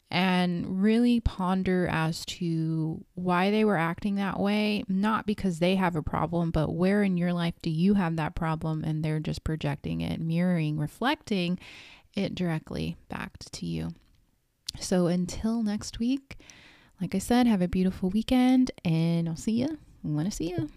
and 0.09 0.83
really 0.83 1.21
ponder 1.21 1.87
as 1.87 2.25
to 2.25 3.03
why 3.15 3.49
they 3.49 3.63
were 3.63 3.77
acting 3.77 4.15
that 4.15 4.39
way 4.39 4.83
not 4.87 5.25
because 5.25 5.59
they 5.59 5.75
have 5.75 5.95
a 5.95 6.03
problem 6.03 6.51
but 6.51 6.73
where 6.73 7.01
in 7.03 7.17
your 7.17 7.31
life 7.31 7.55
do 7.61 7.69
you 7.69 7.93
have 7.93 8.15
that 8.15 8.35
problem 8.35 8.83
and 8.83 9.03
they're 9.03 9.19
just 9.19 9.43
projecting 9.43 10.01
it 10.01 10.19
mirroring 10.19 10.77
reflecting 10.77 11.57
it 12.15 12.35
directly 12.35 12.97
back 13.09 13.37
to 13.39 13.65
you 13.65 13.89
so 14.79 15.07
until 15.07 15.63
next 15.63 15.99
week 15.99 16.37
like 17.01 17.15
I 17.15 17.17
said, 17.17 17.47
have 17.47 17.63
a 17.63 17.67
beautiful 17.67 18.11
weekend 18.11 18.69
and 18.85 19.27
I'll 19.27 19.35
see 19.35 19.53
you 19.53 19.79
when 20.03 20.27
I 20.27 20.29
see 20.29 20.49
you. 20.51 20.69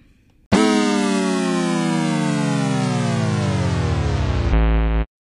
Música 4.55 5.04